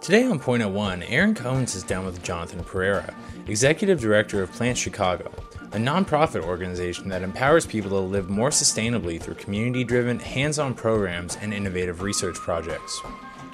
Today 0.00 0.24
on 0.24 0.38
Point 0.38 0.62
at 0.62 0.70
One, 0.70 1.02
Aaron 1.02 1.34
Cohen 1.34 1.64
is 1.64 1.82
down 1.82 2.06
with 2.06 2.22
Johnathan 2.22 2.64
Pereira, 2.64 3.14
Executive 3.46 4.00
Director 4.00 4.42
of 4.42 4.50
Plant 4.50 4.78
Chicago, 4.78 5.30
a 5.72 5.76
nonprofit 5.76 6.42
organization 6.42 7.10
that 7.10 7.20
empowers 7.20 7.66
people 7.66 7.90
to 7.90 7.98
live 7.98 8.30
more 8.30 8.48
sustainably 8.48 9.20
through 9.20 9.34
community 9.34 9.84
driven, 9.84 10.18
hands 10.18 10.58
on 10.58 10.72
programs 10.72 11.36
and 11.42 11.52
innovative 11.52 12.00
research 12.00 12.36
projects. 12.36 12.98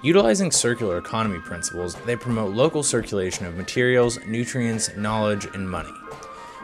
Utilizing 0.04 0.52
circular 0.52 0.98
economy 0.98 1.40
principles, 1.40 1.96
they 2.06 2.14
promote 2.14 2.54
local 2.54 2.84
circulation 2.84 3.44
of 3.44 3.56
materials, 3.56 4.20
nutrients, 4.24 4.96
knowledge, 4.96 5.46
and 5.52 5.68
money. 5.68 5.92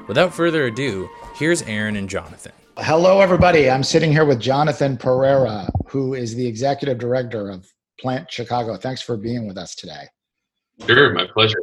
Without 0.06 0.32
further 0.32 0.66
ado, 0.66 1.10
here's 1.34 1.62
Aaron 1.62 1.96
and 1.96 2.08
Johnathan. 2.08 2.52
Hello, 2.78 3.20
everybody. 3.20 3.68
I'm 3.68 3.82
sitting 3.82 4.12
here 4.12 4.24
with 4.24 4.40
Johnathan 4.40 5.00
Pereira, 5.00 5.68
who 5.88 6.14
is 6.14 6.36
the 6.36 6.46
executive 6.46 6.98
director 6.98 7.50
of 7.50 7.66
Plant 8.02 8.30
Chicago. 8.30 8.76
Thanks 8.76 9.00
for 9.00 9.16
being 9.16 9.46
with 9.46 9.56
us 9.56 9.74
today. 9.74 10.04
Sure, 10.86 11.12
my 11.12 11.26
pleasure. 11.32 11.62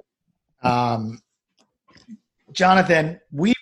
Um, 0.64 1.20
Johnathan, 2.54 3.20
we've 3.32 3.56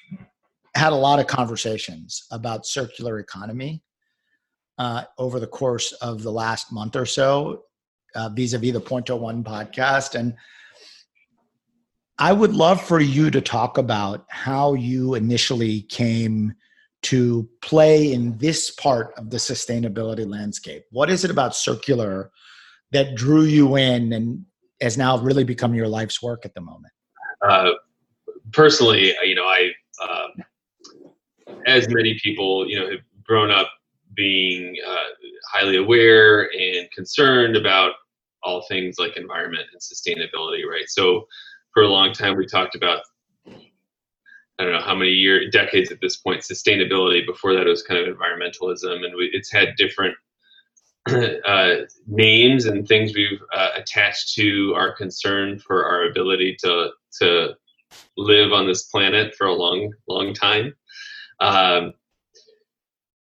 had 0.75 0.93
a 0.93 0.95
lot 0.95 1.19
of 1.19 1.25
conversations 1.25 2.25
about 2.31 2.65
circular 2.65 3.19
economy 3.19 3.83
uh, 4.77 5.03
over 5.17 5.39
the 5.39 5.47
course 5.47 5.91
of 5.93 6.21
the 6.21 6.31
last 6.31 6.71
month 6.71 6.95
or 6.95 7.05
so, 7.05 7.63
uh, 8.15 8.29
vis-a-vis 8.29 8.73
the 8.73 8.79
Point 8.79 9.09
One 9.09 9.43
podcast, 9.43 10.13
and 10.13 10.35
I 12.19 12.31
would 12.33 12.53
love 12.53 12.81
for 12.81 12.99
you 12.99 13.29
to 13.31 13.41
talk 13.41 13.77
about 13.77 14.25
how 14.29 14.73
you 14.73 15.15
initially 15.15 15.81
came 15.81 16.53
to 17.03 17.47
play 17.61 18.11
in 18.11 18.37
this 18.37 18.71
part 18.71 19.13
of 19.17 19.29
the 19.29 19.37
sustainability 19.37 20.27
landscape. 20.27 20.83
What 20.91 21.09
is 21.09 21.23
it 21.23 21.31
about 21.31 21.55
circular 21.55 22.31
that 22.91 23.15
drew 23.15 23.43
you 23.43 23.75
in 23.75 24.13
and 24.13 24.45
has 24.81 24.97
now 24.97 25.17
really 25.17 25.43
become 25.43 25.73
your 25.73 25.87
life's 25.87 26.21
work 26.21 26.45
at 26.45 26.53
the 26.53 26.61
moment? 26.61 26.93
Uh, 27.47 27.71
personally, 28.53 29.13
you 29.23 29.35
know, 29.35 29.45
I, 29.45 29.71
um, 30.07 31.53
as 31.65 31.87
many 31.89 32.19
people, 32.19 32.67
you 32.69 32.79
know, 32.79 32.89
have 32.89 32.99
grown 33.23 33.51
up 33.51 33.69
being 34.15 34.75
uh, 34.87 34.95
highly 35.51 35.77
aware 35.77 36.49
and 36.53 36.89
concerned 36.91 37.55
about 37.55 37.93
all 38.43 38.63
things 38.63 38.97
like 38.97 39.17
environment 39.17 39.65
and 39.71 39.81
sustainability, 39.81 40.65
right? 40.65 40.87
So, 40.87 41.27
for 41.73 41.83
a 41.83 41.87
long 41.87 42.13
time, 42.13 42.37
we 42.37 42.45
talked 42.45 42.75
about 42.75 43.01
I 44.59 44.63
don't 44.63 44.73
know 44.73 44.81
how 44.81 44.95
many 44.95 45.11
years, 45.11 45.51
decades 45.51 45.91
at 45.91 46.01
this 46.01 46.17
point, 46.17 46.41
sustainability. 46.41 47.25
Before 47.25 47.53
that, 47.53 47.67
it 47.67 47.69
was 47.69 47.83
kind 47.83 47.99
of 47.99 48.15
environmentalism, 48.15 49.05
and 49.05 49.15
we, 49.15 49.29
it's 49.31 49.51
had 49.51 49.75
different 49.77 50.15
uh, 51.45 51.75
names 52.07 52.65
and 52.65 52.87
things 52.87 53.13
we've 53.15 53.41
uh, 53.53 53.69
attached 53.75 54.33
to 54.35 54.73
our 54.75 54.95
concern 54.95 55.59
for 55.59 55.85
our 55.85 56.05
ability 56.05 56.55
to 56.63 56.89
to 57.19 57.55
live 58.17 58.51
on 58.51 58.67
this 58.67 58.83
planet 58.83 59.33
for 59.35 59.47
a 59.47 59.53
long, 59.53 59.93
long 60.07 60.33
time. 60.33 60.75
Um, 61.39 61.93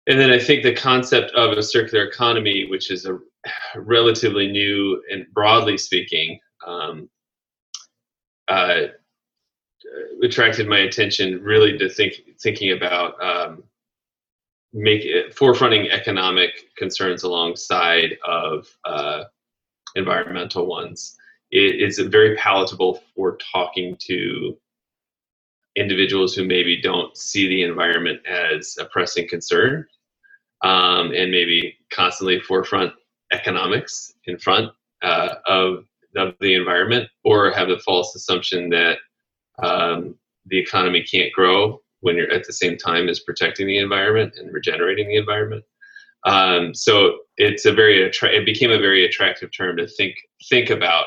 and 0.07 0.19
then 0.19 0.31
I 0.31 0.39
think 0.39 0.63
the 0.63 0.75
concept 0.75 1.31
of 1.31 1.57
a 1.57 1.63
circular 1.63 2.05
economy, 2.05 2.67
which 2.69 2.91
is 2.91 3.05
a 3.05 3.19
relatively 3.75 4.51
new 4.51 5.01
and 5.11 5.25
broadly 5.33 5.77
speaking, 5.77 6.39
um, 6.65 7.09
uh, 8.47 8.87
attracted 10.23 10.67
my 10.67 10.79
attention 10.79 11.41
really 11.41 11.77
to 11.77 11.89
think 11.89 12.21
thinking 12.41 12.71
about 12.71 13.21
um, 13.23 13.63
make 14.73 15.03
it 15.03 15.35
forefronting 15.35 15.91
economic 15.91 16.51
concerns 16.77 17.23
alongside 17.23 18.17
of 18.25 18.67
uh, 18.85 19.23
environmental 19.95 20.65
ones. 20.65 21.15
It 21.51 21.81
is 21.81 21.99
very 21.99 22.35
palatable 22.37 23.01
for 23.15 23.37
talking 23.51 23.97
to 24.07 24.57
individuals 25.75 26.33
who 26.33 26.45
maybe 26.45 26.81
don't 26.81 27.15
see 27.17 27.47
the 27.47 27.63
environment 27.63 28.19
as 28.25 28.77
a 28.79 28.85
pressing 28.85 29.27
concern 29.27 29.85
um, 30.63 31.11
and 31.13 31.31
maybe 31.31 31.77
constantly 31.91 32.39
forefront 32.39 32.93
economics 33.31 34.13
in 34.25 34.37
front 34.37 34.71
uh, 35.01 35.35
of, 35.45 35.85
of 36.15 36.35
the 36.39 36.53
environment 36.53 37.09
or 37.23 37.51
have 37.51 37.69
the 37.69 37.79
false 37.79 38.15
assumption 38.15 38.69
that 38.69 38.97
um, 39.63 40.15
the 40.47 40.57
economy 40.57 41.03
can't 41.03 41.31
grow 41.33 41.80
when 42.01 42.15
you're 42.15 42.31
at 42.31 42.45
the 42.45 42.53
same 42.53 42.77
time 42.77 43.07
as 43.09 43.19
protecting 43.19 43.67
the 43.67 43.77
environment 43.77 44.33
and 44.37 44.53
regenerating 44.53 45.07
the 45.07 45.17
environment. 45.17 45.63
Um, 46.25 46.75
so 46.75 47.19
it's 47.37 47.65
a 47.65 47.73
very 47.73 48.03
attra- 48.03 48.33
it 48.33 48.45
became 48.45 48.71
a 48.71 48.77
very 48.77 49.05
attractive 49.05 49.49
term 49.55 49.77
to 49.77 49.87
think 49.87 50.15
think 50.49 50.69
about 50.69 51.05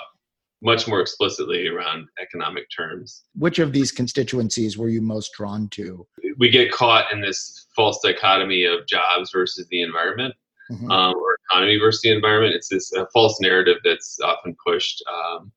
much 0.62 0.88
more 0.88 1.00
explicitly 1.00 1.69
around 1.69 2.09
economic 2.21 2.66
terms. 2.75 3.25
Which 3.34 3.59
of 3.59 3.72
these 3.72 3.93
constituencies 3.93 4.78
were 4.78 4.88
you 4.88 5.03
most 5.03 5.32
drawn 5.37 5.69
to? 5.71 6.06
We 6.38 6.49
get 6.49 6.72
caught 6.72 7.12
in 7.12 7.21
this 7.21 7.66
false 7.76 8.00
dichotomy 8.03 8.65
of 8.65 8.87
jobs 8.87 9.31
versus 9.31 9.69
the 9.69 9.82
environment, 9.82 10.34
mm-hmm. 10.72 10.91
um, 10.91 11.15
or 11.15 11.37
economy 11.50 11.78
versus 11.78 12.00
the 12.00 12.12
environment. 12.12 12.55
It's 12.55 12.69
this 12.69 12.93
uh, 12.94 13.05
false 13.12 13.41
narrative 13.41 13.76
that's 13.84 14.19
often 14.21 14.56
pushed 14.66 15.05
um, 15.12 15.53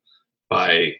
by 0.50 0.94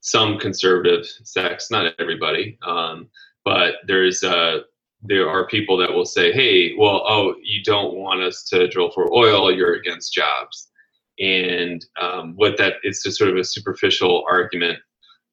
some 0.00 0.38
conservative 0.38 1.06
sects, 1.22 1.70
not 1.70 1.94
everybody, 1.98 2.58
um, 2.66 3.08
but 3.44 3.74
there's 3.86 4.22
uh, 4.22 4.60
there 5.02 5.28
are 5.28 5.46
people 5.46 5.76
that 5.78 5.92
will 5.92 6.06
say, 6.06 6.32
"Hey, 6.32 6.74
well, 6.78 7.04
oh, 7.06 7.34
you 7.42 7.62
don't 7.62 7.94
want 7.94 8.22
us 8.22 8.44
to 8.44 8.68
drill 8.68 8.90
for 8.90 9.12
oil; 9.12 9.54
you're 9.54 9.74
against 9.74 10.14
jobs." 10.14 10.70
And 11.18 11.84
um, 12.00 12.34
what 12.36 12.56
that 12.58 12.74
it's 12.82 13.02
just 13.02 13.18
sort 13.18 13.30
of 13.30 13.36
a 13.36 13.44
superficial 13.44 14.24
argument. 14.28 14.78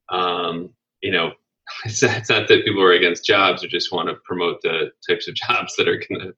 Um, 0.10 0.72
you 1.02 1.12
know, 1.12 1.32
it's, 1.86 2.04
it's, 2.04 2.30
not 2.30 2.48
that 2.48 2.66
people 2.66 2.82
are 2.82 2.92
against 2.92 3.26
jobs 3.26 3.64
or 3.64 3.68
just 3.68 3.92
want 3.92 4.10
to 4.10 4.16
promote 4.26 4.62
the 4.62 4.92
types 5.08 5.28
of 5.28 5.36
jobs 5.48 5.76
that 5.78 5.88
are 5.88 6.02
going 6.10 6.22
to 6.22 6.34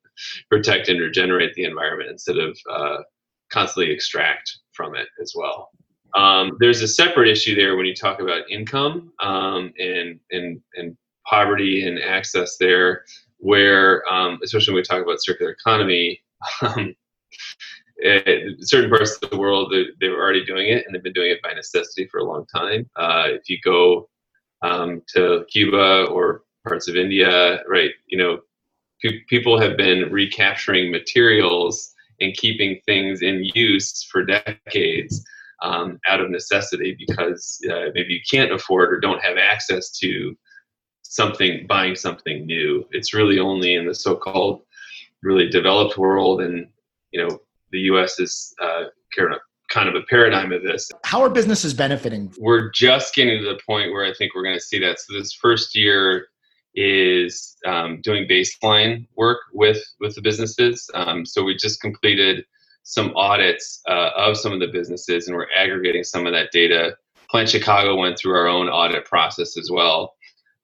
protect 0.50 0.90
and 0.90 1.00
regenerate 1.00 1.54
the 1.56 1.64
environment 1.64 2.12
instead 2.12 2.38
of 2.38 2.58
uh, 2.72 2.98
constantly 3.52 3.92
extract 3.92 4.60
from 4.74 4.96
it 4.96 5.08
as 5.22 5.34
well. 5.36 5.70
Um, 6.16 6.58
there's 6.60 6.82
a 6.82 6.88
separate 6.88 7.28
issue 7.28 7.56
there 7.56 7.76
when 7.76 7.88
you 7.88 7.96
talk 7.96 8.20
about 8.20 8.50
income 8.50 9.12
um, 9.20 9.74
and, 9.80 10.20
and, 10.32 10.62
and 10.76 10.96
poverty 11.26 11.88
and 11.88 12.00
access 12.00 12.58
there, 12.58 13.04
where, 13.38 14.08
um, 14.12 14.40
especially 14.44 14.74
when 14.74 14.82
we 14.82 14.84
talk 14.84 15.04
about 15.04 15.22
circular 15.22 15.52
economy, 15.52 16.22
um, 16.62 16.96
it, 17.98 18.58
certain 18.62 18.90
parts 18.90 19.18
of 19.22 19.30
the 19.30 19.38
world, 19.38 19.74
they, 20.00 20.10
were 20.10 20.22
already 20.22 20.46
doing 20.46 20.68
it 20.68 20.86
and 20.86 20.94
they've 20.94 21.04
been 21.04 21.14
doing 21.14 21.32
it 21.32 21.42
by 21.42 21.54
necessity 21.54 22.08
for 22.08 22.20
a 22.20 22.24
long 22.24 22.46
time. 22.46 22.90
Uh, 22.96 23.26
if 23.28 23.50
you 23.50 23.58
go 23.64 24.10
um, 24.62 25.02
to 25.10 25.46
Cuba 25.50 26.06
or 26.06 26.44
parts 26.68 26.88
of 26.88 26.96
India, 26.96 27.62
right, 27.68 27.92
you 28.08 28.18
know, 28.18 28.40
pe- 29.02 29.22
people 29.30 29.60
have 29.60 29.78
been 29.78 30.12
recapturing 30.12 30.92
materials 30.92 31.94
and 32.20 32.34
keeping 32.36 32.80
things 32.86 33.22
in 33.22 33.44
use 33.54 34.04
for 34.04 34.24
decades 34.24 35.24
um, 35.62 36.00
out 36.08 36.22
of 36.22 36.30
necessity 36.30 36.96
because 36.98 37.60
uh, 37.72 37.86
maybe 37.94 38.14
you 38.14 38.20
can't 38.30 38.52
afford 38.52 38.94
or 38.94 39.00
don't 39.00 39.24
have 39.24 39.38
access 39.38 39.92
to 40.00 40.36
something 41.14 41.68
buying 41.68 41.96
something 41.96 42.46
new. 42.46 42.88
It's 42.92 43.14
really 43.14 43.38
only 43.40 43.76
in 43.76 43.86
the 43.86 43.94
so-called 43.94 44.64
really 45.22 45.48
developed 45.48 45.98
world 45.98 46.42
and 46.42 46.68
you 47.12 47.22
know 47.22 47.40
the 47.72 47.80
us 47.80 48.20
is 48.20 48.54
uh, 48.62 48.86
kind 49.70 49.88
of 49.88 49.96
a 49.96 50.02
paradigm 50.10 50.52
of 50.52 50.64
this. 50.64 50.90
How 51.04 51.22
are 51.22 51.30
businesses 51.30 51.74
benefiting? 51.74 52.34
We're 52.40 52.72
just 52.72 53.14
getting 53.16 53.42
to 53.42 53.46
the 53.46 53.60
point 53.66 53.92
where 53.92 54.06
i 54.06 54.14
think 54.14 54.34
we're 54.34 54.44
going 54.44 54.58
to 54.58 54.64
see 54.64 54.80
that. 54.80 55.00
So 55.00 55.14
this 55.14 55.34
first 55.34 55.76
year 55.76 56.28
is 56.76 57.56
um, 57.68 58.02
doing 58.02 58.28
baseline 58.28 59.08
work 59.16 59.40
with 59.54 59.84
with 60.00 60.16
the 60.16 60.22
businesses. 60.22 60.90
Um, 60.96 61.26
so 61.28 61.44
we 61.44 61.56
just 61.56 61.80
completed 61.80 62.44
some 62.82 63.14
audits 63.16 63.82
uh, 63.88 64.10
of 64.18 64.36
some 64.36 64.52
of 64.52 64.60
the 64.60 64.68
businesses 64.68 65.28
and 65.28 65.38
we're 65.38 65.48
aggregating 65.56 66.04
some 66.04 66.26
of 66.26 66.34
that 66.34 66.50
data. 66.52 66.98
Plant 67.30 67.50
Chicago 67.50 67.96
went 67.96 68.18
through 68.18 68.36
our 68.36 68.48
own 68.48 68.68
audit 68.68 69.06
process 69.06 69.58
as 69.58 69.70
well 69.72 70.14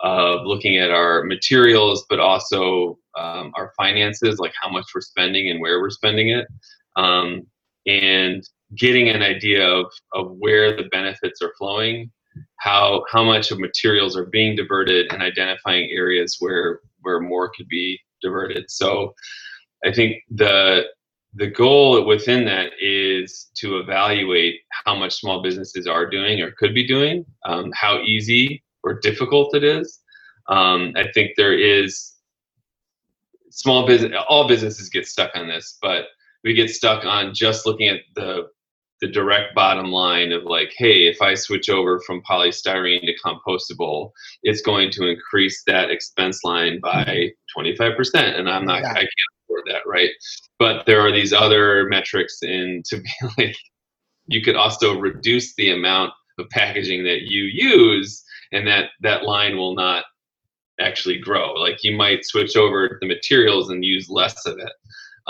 of 0.02 0.46
looking 0.46 0.78
at 0.78 0.92
our 0.92 1.24
materials, 1.24 2.06
but 2.10 2.20
also 2.20 2.98
um, 3.18 3.52
our 3.56 3.74
finances, 3.78 4.40
like 4.40 4.54
how 4.62 4.70
much 4.70 4.86
we're 4.94 5.02
spending 5.02 5.50
and 5.50 5.60
where 5.60 5.80
we're 5.82 5.90
spending 5.90 6.30
it, 6.30 6.48
um, 6.96 7.46
and 7.86 8.48
getting 8.78 9.10
an 9.10 9.22
idea 9.22 9.68
of, 9.68 9.86
of 10.14 10.32
where 10.38 10.76
the 10.76 10.88
benefits 10.92 11.42
are 11.42 11.54
flowing, 11.58 12.12
how 12.58 13.04
how 13.12 13.24
much 13.24 13.52
of 13.52 13.60
materials 13.60 14.16
are 14.16 14.28
being 14.28 14.56
diverted, 14.56 15.12
and 15.12 15.22
identifying 15.22 15.90
areas 15.92 16.38
where 16.40 16.82
where 17.02 17.20
more 17.20 17.50
could 17.56 17.68
be 17.68 18.00
diverted. 18.22 18.66
So, 18.70 19.14
I 19.86 19.92
think 19.92 20.24
the 20.30 20.84
the 21.36 21.48
goal 21.48 22.06
within 22.06 22.46
that 22.46 22.72
is 22.82 23.50
to 23.56 23.78
evaluate 23.78 24.62
how 24.72 24.96
much 24.96 25.14
small 25.14 25.44
businesses 25.44 25.86
are 25.88 26.10
doing 26.10 26.42
or 26.42 26.52
could 26.58 26.74
be 26.74 26.88
doing, 26.88 27.26
um, 27.46 27.72
how 27.76 28.02
easy 28.02 28.64
or 28.84 29.00
difficult 29.00 29.56
it 29.56 29.64
is. 29.64 30.00
Um, 30.48 30.94
I 30.96 31.06
think 31.14 31.32
there 31.38 31.58
is 31.58 32.14
small 33.52 33.86
business, 33.86 34.14
all 34.28 34.48
businesses 34.48 34.90
get 34.90 35.08
stuck 35.08 35.32
on 35.36 35.48
this, 35.48 35.78
but 35.82 36.06
we 36.44 36.54
get 36.54 36.70
stuck 36.70 37.06
on 37.06 37.34
just 37.34 37.66
looking 37.66 37.88
at 37.90 38.00
the 38.16 38.48
the 39.02 39.08
direct 39.08 39.56
bottom 39.56 39.92
line 39.92 40.32
of 40.32 40.44
like, 40.44 40.74
hey, 40.78 41.08
if 41.08 41.22
I 41.22 41.34
switch 41.34 41.70
over 41.70 42.00
from 42.02 42.22
polystyrene 42.30 43.02
to 43.02 43.14
compostable, 43.26 44.12
it's 44.44 44.62
going 44.62 44.92
to 44.92 45.08
increase 45.08 45.64
that 45.68 45.90
expense 45.90 46.44
line 46.44 46.80
by 46.82 47.30
25%. 47.58 47.96
And 48.38 48.50
I'm 48.50 48.66
not, 48.66 48.82
yeah. 48.82 48.92
I 48.92 48.96
can't 48.96 49.10
afford 49.46 49.64
that, 49.68 49.84
right? 49.88 50.10
But 50.58 50.86
there 50.86 51.00
are 51.02 51.12
these 51.12 51.32
other 51.32 51.88
metrics 51.88 52.40
in 52.44 52.84
to 52.88 52.98
be 52.98 53.10
like, 53.38 53.56
you 54.28 54.42
could 54.42 54.56
also 54.56 55.00
reduce 55.00 55.56
the 55.56 55.72
amount 55.72 56.12
of 56.38 56.50
packaging 56.50 57.04
that 57.06 57.22
you 57.22 57.44
use 57.44 58.24
and 58.52 58.68
that 58.68 58.90
that 59.02 59.24
line 59.24 59.58
will 59.58 59.76
not 59.76 60.06
actually 60.80 61.20
grow. 61.20 61.54
Like 61.54 61.84
you 61.84 61.96
might 61.96 62.26
switch 62.26 62.56
over 62.56 62.98
the 63.02 63.08
materials 63.08 63.70
and 63.70 63.84
use 63.84 64.10
less 64.10 64.46
of 64.46 64.58
it. 64.58 64.72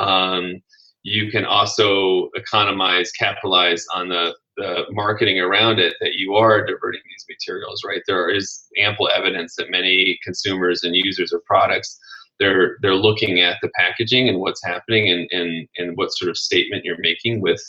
Um, 0.02 0.62
you 1.04 1.32
can 1.32 1.46
also 1.46 2.30
economize, 2.36 3.12
capitalize 3.14 3.86
on 3.94 4.10
the, 4.10 4.36
the 4.58 4.84
marketing 4.92 5.40
around 5.40 5.80
it 5.80 5.96
that 6.02 6.16
you 6.16 6.36
are 6.36 6.66
diverting 6.66 7.02
these 7.06 7.26
materials, 7.30 7.84
right? 7.86 8.02
There 8.06 8.30
is 8.30 8.66
ample 8.78 9.10
evidence 9.10 9.56
that 9.56 9.72
many 9.72 10.20
consumers 10.24 10.84
and 10.84 10.96
users 10.96 11.34
of 11.34 11.44
products 11.46 12.00
they're 12.40 12.78
they're 12.82 12.96
looking 12.96 13.42
at 13.42 13.58
the 13.62 13.70
packaging 13.76 14.30
and 14.30 14.40
what's 14.40 14.64
happening 14.64 15.10
and, 15.10 15.28
and, 15.32 15.68
and 15.78 15.98
what 15.98 16.10
sort 16.14 16.30
of 16.30 16.38
statement 16.38 16.86
you're 16.86 17.00
making 17.00 17.42
with 17.42 17.62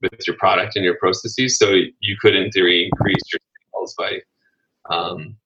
with 0.00 0.26
your 0.26 0.36
product 0.36 0.76
and 0.76 0.84
your 0.84 0.96
processes. 0.96 1.56
So 1.56 1.72
you 2.00 2.16
could 2.20 2.34
in 2.34 2.50
theory 2.50 2.90
increase 2.90 3.22
your 3.32 3.40
sales 3.72 3.94
by 3.96 4.20
um, 4.90 5.36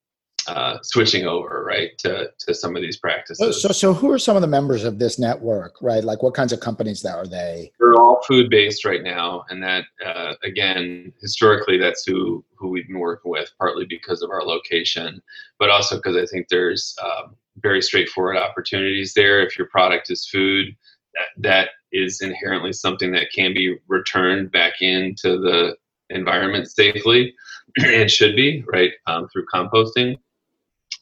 uh, 0.48 0.78
switching 0.82 1.26
over 1.26 1.62
right 1.64 1.90
to, 1.98 2.30
to 2.38 2.54
some 2.54 2.74
of 2.74 2.80
these 2.80 2.96
practices. 2.96 3.60
So, 3.60 3.68
so 3.68 3.92
who 3.92 4.10
are 4.10 4.18
some 4.18 4.34
of 4.34 4.40
the 4.40 4.48
members 4.48 4.84
of 4.84 4.98
this 4.98 5.18
network, 5.18 5.74
right? 5.82 6.02
Like 6.02 6.22
what 6.22 6.34
kinds 6.34 6.52
of 6.52 6.60
companies 6.60 7.02
that 7.02 7.14
are 7.14 7.26
they? 7.26 7.70
They're 7.78 7.94
all 7.94 8.22
food 8.26 8.48
based 8.48 8.84
right 8.84 9.02
now, 9.02 9.44
and 9.50 9.62
that 9.62 9.84
uh, 10.04 10.34
again, 10.42 11.12
historically, 11.20 11.78
that's 11.78 12.04
who 12.04 12.44
who 12.56 12.68
we've 12.68 12.86
been 12.86 12.98
working 12.98 13.30
with, 13.30 13.50
partly 13.58 13.84
because 13.84 14.22
of 14.22 14.30
our 14.30 14.42
location, 14.42 15.22
but 15.58 15.70
also 15.70 15.96
because 15.96 16.16
I 16.16 16.26
think 16.26 16.48
there's 16.48 16.96
um, 17.02 17.36
very 17.58 17.82
straightforward 17.82 18.36
opportunities 18.36 19.14
there. 19.14 19.44
If 19.44 19.58
your 19.58 19.68
product 19.68 20.10
is 20.10 20.26
food, 20.26 20.74
that, 21.14 21.42
that 21.42 21.68
is 21.92 22.20
inherently 22.22 22.72
something 22.72 23.12
that 23.12 23.32
can 23.34 23.52
be 23.52 23.76
returned 23.86 24.50
back 24.52 24.80
into 24.80 25.38
the 25.38 25.76
environment 26.10 26.70
safely 26.70 27.34
and 27.86 28.10
should 28.10 28.36
be 28.36 28.64
right 28.72 28.92
um, 29.06 29.28
through 29.32 29.46
composting 29.52 30.16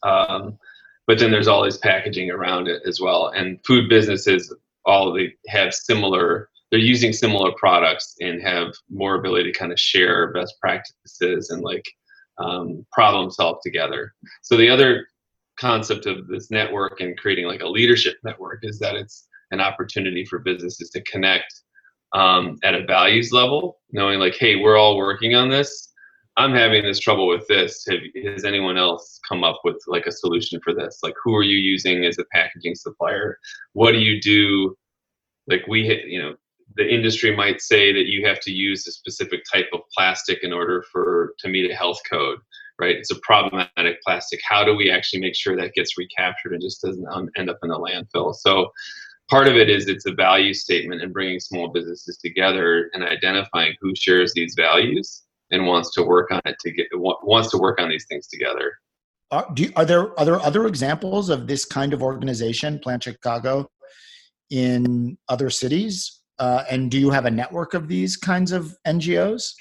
um, 0.02 0.58
but 1.06 1.18
then 1.18 1.30
there's 1.30 1.48
all 1.48 1.64
this 1.64 1.78
packaging 1.78 2.30
around 2.30 2.68
it 2.68 2.82
as 2.86 3.00
well. 3.00 3.28
And 3.28 3.58
food 3.64 3.88
businesses 3.88 4.52
all 4.84 5.12
they 5.12 5.34
have 5.48 5.74
similar 5.74 6.48
they're 6.70 6.80
using 6.80 7.12
similar 7.12 7.52
products 7.52 8.16
and 8.20 8.42
have 8.42 8.74
more 8.90 9.14
ability 9.14 9.52
to 9.52 9.58
kind 9.58 9.70
of 9.70 9.78
share 9.78 10.32
best 10.32 10.54
practices 10.60 11.50
and 11.50 11.62
like 11.62 11.84
um, 12.38 12.84
problem 12.90 13.30
solve 13.30 13.58
together. 13.62 14.12
So 14.42 14.56
the 14.56 14.68
other 14.68 15.06
concept 15.60 16.06
of 16.06 16.26
this 16.26 16.50
network 16.50 17.00
and 17.00 17.16
creating 17.16 17.46
like 17.46 17.60
a 17.60 17.68
leadership 17.68 18.16
network 18.24 18.60
is 18.62 18.80
that 18.80 18.96
it's 18.96 19.28
an 19.52 19.60
opportunity 19.60 20.24
for 20.24 20.40
businesses 20.40 20.90
to 20.90 21.02
connect 21.02 21.54
um, 22.12 22.56
at 22.64 22.74
a 22.74 22.84
values 22.84 23.30
level, 23.30 23.78
knowing 23.92 24.18
like, 24.18 24.34
hey, 24.34 24.56
we're 24.56 24.76
all 24.76 24.96
working 24.96 25.36
on 25.36 25.48
this. 25.48 25.85
I'm 26.38 26.52
having 26.52 26.82
this 26.82 27.00
trouble 27.00 27.28
with 27.28 27.46
this. 27.48 27.86
Have, 27.88 28.00
has 28.24 28.44
anyone 28.44 28.76
else 28.76 29.18
come 29.26 29.42
up 29.42 29.60
with 29.64 29.82
like 29.86 30.06
a 30.06 30.12
solution 30.12 30.60
for 30.62 30.74
this? 30.74 30.98
Like, 31.02 31.14
who 31.22 31.34
are 31.34 31.42
you 31.42 31.56
using 31.56 32.04
as 32.04 32.18
a 32.18 32.24
packaging 32.32 32.74
supplier? 32.74 33.38
What 33.72 33.92
do 33.92 33.98
you 33.98 34.20
do? 34.20 34.76
Like, 35.48 35.66
we, 35.66 36.04
you 36.06 36.20
know, 36.20 36.34
the 36.74 36.86
industry 36.86 37.34
might 37.34 37.60
say 37.62 37.92
that 37.92 38.06
you 38.06 38.26
have 38.26 38.40
to 38.40 38.52
use 38.52 38.86
a 38.86 38.92
specific 38.92 39.40
type 39.50 39.68
of 39.72 39.80
plastic 39.96 40.40
in 40.42 40.52
order 40.52 40.84
for 40.92 41.34
to 41.38 41.48
meet 41.48 41.70
a 41.70 41.74
health 41.74 42.00
code, 42.10 42.38
right? 42.78 42.96
It's 42.96 43.10
a 43.10 43.20
problematic 43.20 44.02
plastic. 44.02 44.40
How 44.46 44.62
do 44.62 44.74
we 44.74 44.90
actually 44.90 45.20
make 45.20 45.36
sure 45.36 45.56
that 45.56 45.72
gets 45.72 45.96
recaptured 45.96 46.52
and 46.52 46.60
just 46.60 46.82
doesn't 46.82 47.30
end 47.36 47.48
up 47.48 47.58
in 47.62 47.70
the 47.70 47.78
landfill? 47.78 48.34
So, 48.34 48.72
part 49.30 49.48
of 49.48 49.56
it 49.56 49.70
is 49.70 49.88
it's 49.88 50.06
a 50.06 50.12
value 50.12 50.52
statement 50.52 51.02
and 51.02 51.14
bringing 51.14 51.40
small 51.40 51.68
businesses 51.68 52.18
together 52.18 52.90
and 52.92 53.02
identifying 53.02 53.74
who 53.80 53.94
shares 53.94 54.32
these 54.34 54.54
values 54.54 55.22
and 55.50 55.66
wants 55.66 55.92
to 55.94 56.02
work 56.02 56.30
on 56.30 56.40
it 56.44 56.56
to 56.60 56.70
get 56.72 56.86
wants 56.94 57.50
to 57.50 57.58
work 57.58 57.80
on 57.80 57.88
these 57.88 58.06
things 58.08 58.26
together. 58.26 58.74
Are, 59.30 59.52
you, 59.56 59.72
are 59.76 59.84
there 59.84 60.18
are 60.18 60.24
there 60.24 60.40
other 60.40 60.66
examples 60.66 61.30
of 61.30 61.46
this 61.46 61.64
kind 61.64 61.92
of 61.92 62.02
organization, 62.02 62.78
Plant 62.78 63.04
Chicago, 63.04 63.70
in 64.50 65.18
other 65.28 65.50
cities? 65.50 66.20
Uh, 66.38 66.64
and 66.70 66.90
do 66.90 66.98
you 66.98 67.10
have 67.10 67.24
a 67.24 67.30
network 67.30 67.74
of 67.74 67.88
these 67.88 68.16
kinds 68.16 68.52
of 68.52 68.76
NGOs? 68.86 69.52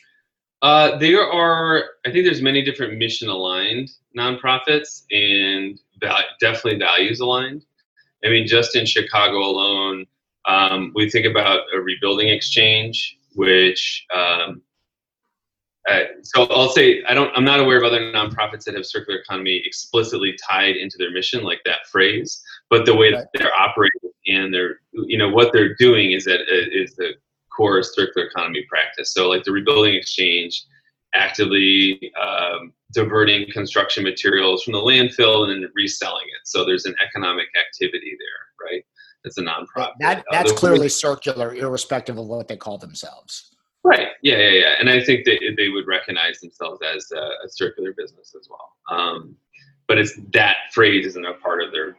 Uh, 0.62 0.98
there 0.98 1.22
are, 1.22 1.84
I 2.06 2.12
think, 2.12 2.26
there's 2.26 2.42
many 2.42 2.64
different 2.64 2.98
mission 2.98 3.30
aligned 3.30 3.90
nonprofits 4.18 5.04
and 5.12 5.80
val- 6.02 6.24
definitely 6.40 6.80
values 6.80 7.20
aligned. 7.20 7.64
I 8.24 8.30
mean, 8.30 8.48
just 8.48 8.76
in 8.76 8.86
Chicago 8.86 9.38
alone, 9.38 10.06
um, 10.48 10.92
we 10.96 11.10
think 11.10 11.26
about 11.26 11.62
a 11.74 11.80
rebuilding 11.80 12.30
exchange, 12.30 13.18
which 13.36 14.06
um, 14.16 14.62
uh, 15.90 16.00
so 16.24 16.44
I'll 16.46 16.70
say 16.70 17.04
I 17.08 17.14
don't. 17.14 17.32
I'm 17.36 17.44
not 17.44 17.60
aware 17.60 17.78
of 17.78 17.84
other 17.84 18.00
nonprofits 18.12 18.64
that 18.64 18.76
have 18.76 18.86
circular 18.86 19.20
economy 19.20 19.62
explicitly 19.66 20.36
tied 20.50 20.76
into 20.76 20.98
their 20.98 21.12
mission, 21.12 21.44
like 21.44 21.62
that 21.66 21.88
phrase. 21.92 22.42
But 22.70 22.86
the 22.86 22.96
way 22.96 23.12
right. 23.12 23.20
that 23.20 23.30
they're 23.34 23.54
operating 23.54 24.00
and 24.28 24.54
they're, 24.54 24.80
you 24.94 25.18
know, 25.18 25.30
what 25.30 25.54
they're 25.54 25.76
doing 25.76 26.12
is 26.14 26.26
that 26.26 26.40
uh, 26.42 26.70
is 26.72 26.96
the 26.96 27.14
core 27.56 27.84
circular 27.84 28.28
economy 28.28 28.66
practice. 28.68 29.14
So, 29.14 29.30
like 29.30 29.44
the 29.44 29.52
rebuilding 29.52 29.94
exchange, 29.94 30.66
actively 31.14 32.12
um, 32.20 32.74
diverting 32.92 33.50
construction 33.52 34.04
materials 34.04 34.64
from 34.64 34.74
the 34.74 34.80
landfill 34.80 35.44
and 35.44 35.64
then 35.64 35.72
reselling 35.76 36.26
it. 36.28 36.48
So 36.48 36.66
there's 36.66 36.86
an 36.86 36.96
economic 37.06 37.48
activity 37.60 38.18
there, 38.20 38.68
right? 38.70 38.84
It's 39.24 39.38
a 39.38 39.42
nonprofit. 39.42 39.94
That, 40.00 40.24
that's 40.32 40.52
uh, 40.52 40.56
clearly 40.56 40.90
circular, 40.90 41.56
irrespective 41.56 42.18
of 42.18 42.28
what 42.28 42.48
they 42.48 42.58
call 42.58 42.78
themselves. 42.78 43.55
Right. 43.86 44.10
Yeah, 44.24 44.38
yeah, 44.40 44.50
yeah. 44.50 44.74
And 44.80 44.90
I 44.90 45.04
think 45.04 45.26
that 45.26 45.40
they 45.58 45.70
would 45.70 45.88
recognize 45.88 46.40
themselves 46.40 46.82
as 46.84 47.12
a, 47.12 47.20
a 47.46 47.50
circular 47.50 47.94
business 47.94 48.36
as 48.40 48.50
well. 48.50 48.72
Um, 48.90 49.38
but 49.88 50.00
it's 50.00 50.20
that 50.34 50.58
phrase 50.74 51.06
isn't 51.06 51.26
a 51.26 51.36
part 51.36 51.62
of 51.62 51.72
their 51.72 51.96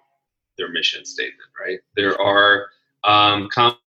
their 0.59 0.71
mission 0.71 1.05
statement, 1.05 1.49
right? 1.61 1.79
There 1.97 2.21
are 2.21 2.69
um, 3.05 3.49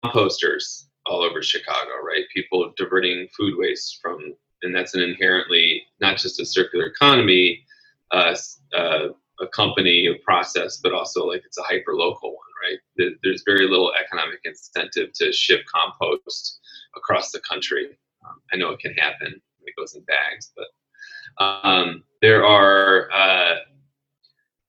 composters 0.05 0.87
all 1.06 1.23
over 1.23 1.43
Chicago, 1.43 1.93
right? 2.05 2.25
People 2.35 2.73
diverting 2.77 3.29
food 3.37 3.55
waste 3.56 4.01
from, 4.03 4.34
and 4.63 4.75
that's 4.75 4.94
an 4.94 5.03
inherently 5.03 5.84
not 6.01 6.19
just 6.19 6.41
a 6.41 6.46
circular 6.46 6.87
economy, 6.87 7.65
uh, 8.10 8.37
uh, 8.77 9.08
a 9.41 9.49
company, 9.55 10.06
a 10.08 10.15
process, 10.25 10.79
but 10.82 10.93
also 10.93 11.27
like 11.27 11.43
it's 11.46 11.58
a 11.58 11.63
hyper 11.63 11.94
local 11.94 12.31
one, 12.31 12.70
right? 12.70 13.17
There's 13.22 13.44
very 13.46 13.69
little 13.69 13.93
economic 14.05 14.41
incentive 14.44 15.13
to 15.17 15.32
ship 15.32 15.63
compost 15.72 16.60
across 16.96 17.31
the 17.31 17.41
country. 17.41 17.98
Um, 18.24 18.41
I 18.53 18.56
know 18.56 18.70
it 18.70 18.81
can 18.81 18.94
happen. 18.94 19.41
It 19.65 19.74
goes 19.76 19.94
in 19.94 20.03
bags, 20.03 20.53
but 20.56 21.44
um, 21.44 22.05
there 22.22 22.44
are 22.44 23.10
uh, 23.12 23.56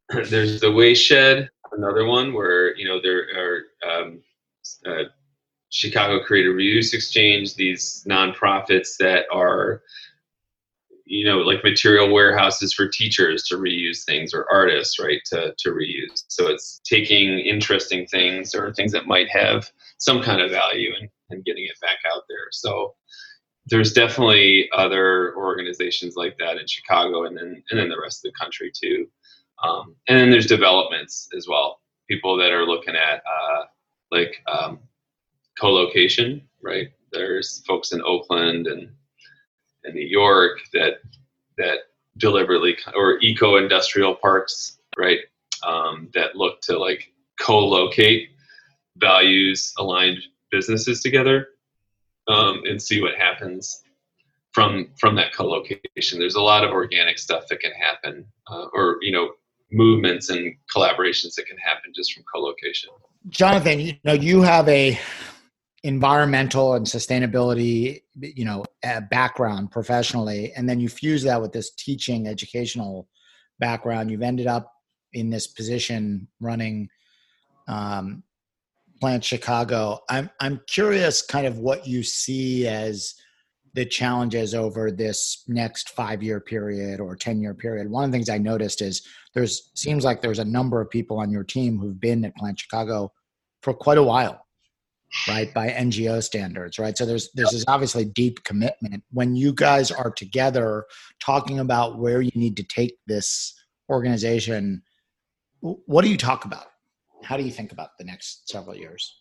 there's 0.30 0.62
the 0.62 0.72
waste 0.72 1.04
shed, 1.04 1.50
another 1.72 2.06
one 2.06 2.34
where 2.34 2.76
you 2.78 2.88
know 2.88 3.00
there 3.02 3.28
are 3.36 3.64
um, 3.90 4.22
uh, 4.86 5.04
Chicago 5.70 6.24
Creative 6.24 6.56
Reuse 6.56 6.94
Exchange, 6.94 7.56
these 7.56 8.06
nonprofits 8.08 8.98
that 9.00 9.26
are 9.32 9.82
you 11.08 11.26
know 11.26 11.40
like 11.40 11.64
material 11.64 12.12
warehouses 12.12 12.74
for 12.74 12.88
teachers 12.88 13.44
to 13.44 13.56
reuse 13.56 14.04
things 14.06 14.34
or 14.34 14.46
artists 14.52 15.00
right 15.00 15.22
to, 15.26 15.54
to 15.58 15.70
reuse. 15.70 16.24
So 16.28 16.48
it's 16.48 16.82
taking 16.86 17.40
interesting 17.40 18.06
things 18.08 18.54
or 18.54 18.74
things 18.74 18.92
that 18.92 19.08
might 19.08 19.30
have 19.30 19.70
some 19.98 20.22
kind 20.22 20.42
of 20.42 20.52
value 20.52 20.92
and, 21.00 21.10
and 21.30 21.46
getting 21.46 21.66
it 21.66 21.80
back 21.82 21.98
out 22.14 22.24
there. 22.30 22.48
So 22.52 22.96
there's 23.68 23.94
definitely 23.94 24.70
other 24.74 25.36
organizations 25.36 26.16
like 26.16 26.38
that 26.38 26.58
in 26.58 26.66
chicago 26.68 27.26
and 27.26 27.36
then 27.36 27.64
and 27.70 27.80
then 27.80 27.90
the 27.90 28.00
rest 28.02 28.26
of 28.26 28.32
the 28.32 28.40
country 28.40 28.72
too. 28.74 29.08
Um, 29.64 29.96
and 30.08 30.20
then 30.20 30.30
there's 30.30 30.46
developments 30.46 31.30
as 31.36 31.48
well. 31.48 31.82
People 32.08 32.38
that 32.38 32.52
are 32.52 32.66
looking 32.66 32.96
at 32.96 33.24
uh, 33.26 33.64
like 34.12 34.38
um, 34.48 34.80
co-location 35.60 36.48
right? 36.62 36.90
There's 37.12 37.64
folks 37.66 37.92
in 37.92 38.02
oakland 38.04 38.68
and 38.68 38.90
in 39.88 39.96
New 39.96 40.08
York 40.08 40.60
that 40.74 41.00
that 41.58 41.80
deliberately 42.18 42.78
or 42.96 43.20
eco-industrial 43.22 44.16
parks, 44.16 44.80
right? 44.98 45.20
Um, 45.66 46.10
that 46.14 46.36
look 46.36 46.62
to 46.62 46.78
like 46.78 47.12
co-locate 47.40 48.30
values 48.98 49.74
aligned 49.78 50.20
businesses 50.52 51.02
together 51.02 51.50
um, 52.28 52.62
and 52.66 52.82
see 52.82 53.02
what 53.02 53.16
happens 53.16 53.84
from 54.54 54.90
from 55.00 55.16
that 55.16 55.34
co-location. 55.34 56.20
There's 56.20 56.36
a 56.36 56.42
lot 56.42 56.64
of 56.64 56.72
organic 56.72 57.20
stuff 57.20 57.48
that 57.50 57.60
can 57.60 57.72
happen, 57.74 58.26
uh, 58.50 58.66
or 58.74 58.98
you 59.02 59.12
know, 59.12 59.32
movements 59.72 60.30
and 60.30 60.56
collaborations 60.74 61.36
that 61.36 61.46
can 61.48 61.58
happen 61.58 61.92
just 61.96 62.14
from 62.14 62.24
co-location. 62.34 62.90
Johnathan, 63.30 63.84
you 63.84 63.94
know, 64.04 64.14
you 64.14 64.42
have 64.42 64.68
a 64.70 64.98
environmental 65.84 66.74
and 66.74 66.86
sustainability, 66.86 68.02
you 68.20 68.46
know, 68.46 68.64
background 69.10 69.72
professionally, 69.72 70.52
and 70.56 70.68
then 70.68 70.80
you 70.80 70.90
fuse 70.90 71.24
that 71.24 71.42
with 71.42 71.52
this 71.52 71.72
teaching 71.76 72.28
educational 72.28 73.08
background. 73.60 74.10
You've 74.10 74.22
ended 74.22 74.48
up 74.48 74.74
in 75.14 75.30
this 75.30 75.48
position 75.48 76.28
running 76.40 76.90
um, 77.68 78.24
Plant 79.00 79.24
Chicago. 79.24 80.00
I'm 80.10 80.30
I'm 80.40 80.62
curious, 80.68 81.22
kind 81.22 81.46
of 81.46 81.60
what 81.60 81.88
you 81.88 82.04
see 82.04 82.68
as 82.68 83.14
the 83.78 83.86
challenges 83.86 84.56
over 84.56 84.92
this 84.92 85.44
next 85.48 85.90
five 85.92 86.24
year 86.24 86.40
period 86.40 87.00
or 87.00 87.16
10 87.16 87.40
year 87.40 87.54
period 87.54 87.88
one 87.92 88.04
of 88.04 88.10
the 88.10 88.16
things 88.16 88.28
i 88.28 88.38
noticed 88.38 88.82
is 88.82 89.06
there's 89.36 89.70
seems 89.76 90.04
like 90.04 90.20
there's 90.20 90.40
a 90.40 90.46
number 90.46 90.82
of 90.82 90.90
people 90.90 91.20
on 91.20 91.30
your 91.30 91.44
team 91.44 91.78
who've 91.78 92.00
been 92.00 92.26
at 92.26 92.36
plant 92.36 92.60
chicago 92.60 93.12
for 93.62 93.76
quite 93.76 94.00
a 94.00 94.04
while 94.04 94.47
right 95.28 95.54
by 95.54 95.70
ngo 95.70 96.22
standards 96.22 96.78
right 96.78 96.98
so 96.98 97.06
there's 97.06 97.30
there's 97.34 97.52
this 97.52 97.64
obviously 97.68 98.04
deep 98.04 98.44
commitment 98.44 99.04
when 99.12 99.36
you 99.36 99.54
guys 99.54 99.90
are 99.90 100.12
together 100.12 100.86
talking 101.24 101.60
about 101.60 101.98
where 101.98 102.22
you 102.22 102.32
need 102.36 102.58
to 102.58 102.64
take 102.64 102.98
this 103.08 103.54
organization 103.90 104.82
what 105.62 106.04
do 106.04 106.10
you 106.10 106.18
talk 106.18 106.44
about 106.46 106.68
how 107.24 107.38
do 107.38 107.44
you 107.44 107.52
think 107.52 107.72
about 107.72 107.90
the 107.98 108.04
next 108.04 108.50
several 108.50 108.76
years 108.76 109.14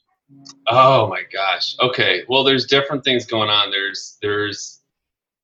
Oh 0.68 1.08
my 1.08 1.22
gosh. 1.32 1.76
Okay. 1.80 2.24
Well, 2.28 2.42
there's 2.42 2.66
different 2.66 3.04
things 3.04 3.26
going 3.26 3.48
on. 3.48 3.70
There's 3.70 4.18
there's 4.22 4.80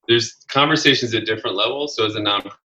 there's 0.09 0.37
conversations 0.49 1.15
at 1.15 1.25
different 1.25 1.57
levels. 1.57 1.97
So 1.97 2.05
as 2.05 2.17
a 2.17 2.21
nonprofit, 2.21 2.57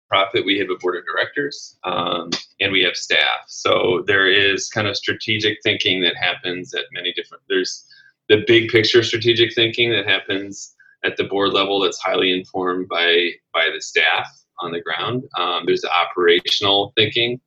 we 0.44 0.58
have 0.58 0.70
a 0.70 0.76
board 0.76 0.96
of 0.96 1.04
directors 1.04 1.76
um, 1.84 2.30
and 2.60 2.72
we 2.72 2.82
have 2.82 2.96
staff. 2.96 3.44
So 3.48 4.04
there 4.06 4.30
is 4.30 4.68
kind 4.68 4.86
of 4.86 4.96
strategic 4.96 5.58
thinking 5.62 6.02
that 6.02 6.16
happens 6.16 6.74
at 6.74 6.84
many 6.92 7.12
different. 7.12 7.42
There's 7.48 7.86
the 8.28 8.44
big 8.46 8.70
picture 8.70 9.02
strategic 9.02 9.54
thinking 9.54 9.90
that 9.90 10.06
happens 10.06 10.74
at 11.04 11.16
the 11.16 11.24
board 11.24 11.52
level 11.52 11.80
that's 11.80 11.98
highly 11.98 12.32
informed 12.32 12.88
by 12.88 13.30
by 13.52 13.70
the 13.72 13.80
staff 13.80 14.28
on 14.60 14.72
the 14.72 14.80
ground. 14.80 15.24
Um, 15.38 15.64
there's 15.66 15.82
the 15.82 15.92
operational 15.92 16.92
thinking 16.96 17.40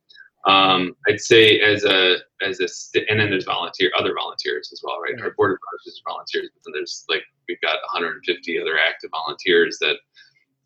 um, 0.46 0.96
I'd 1.08 1.20
say 1.20 1.60
as 1.60 1.84
a 1.84 2.18
as 2.42 2.60
a 2.60 2.68
st- 2.68 3.06
and 3.10 3.20
then 3.20 3.30
there's 3.30 3.46
volunteer 3.46 3.92
other 3.98 4.14
volunteers 4.18 4.70
as 4.72 4.82
well, 4.84 5.00
right? 5.02 5.20
Our 5.22 5.32
board 5.32 5.52
of 5.52 5.60
directors 5.60 5.94
is 5.94 6.02
volunteers, 6.08 6.50
but 6.54 6.62
then 6.66 6.74
there's 6.74 7.06
like 7.10 7.24
we've 7.48 7.62
got 7.62 7.82
150 7.94 8.62
other 8.62 8.80
active 8.80 9.10
volunteers 9.12 9.78
that 9.80 9.98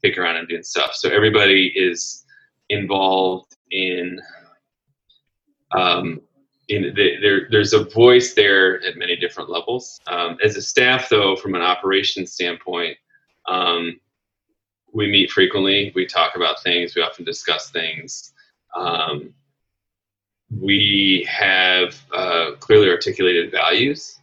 pick 0.04 0.18
around 0.18 0.36
and 0.36 0.48
doing 0.48 0.64
stuff. 0.64 0.92
So 0.94 1.10
everybody 1.10 1.72
is 1.76 2.26
involved 2.70 3.56
in 3.72 4.20
um, 5.76 6.22
in 6.70 6.94
the, 6.96 7.18
there. 7.22 7.48
There's 7.50 7.74
a 7.74 7.86
voice 7.86 8.34
there 8.34 8.82
at 8.84 8.98
many 8.98 9.16
different 9.16 9.50
levels. 9.50 10.00
Um, 10.08 10.38
as 10.44 10.56
a 10.56 10.62
staff, 10.62 11.10
though, 11.10 11.36
from 11.36 11.56
an 11.56 11.62
operations 11.62 12.34
standpoint. 12.34 12.98
Um, 13.48 14.00
we 14.94 15.08
meet 15.08 15.32
frequently. 15.32 15.92
We 15.96 16.06
talk 16.06 16.36
about 16.36 16.62
things. 16.62 16.96
We 16.96 17.02
often 17.02 17.26
discuss 17.26 17.72
things. 17.72 18.32
Um, 18.76 19.34
we 20.62 21.28
have 21.28 22.00
uh, 22.14 22.52
clearly 22.60 22.90
articulated 22.90 23.52
values 23.52 24.20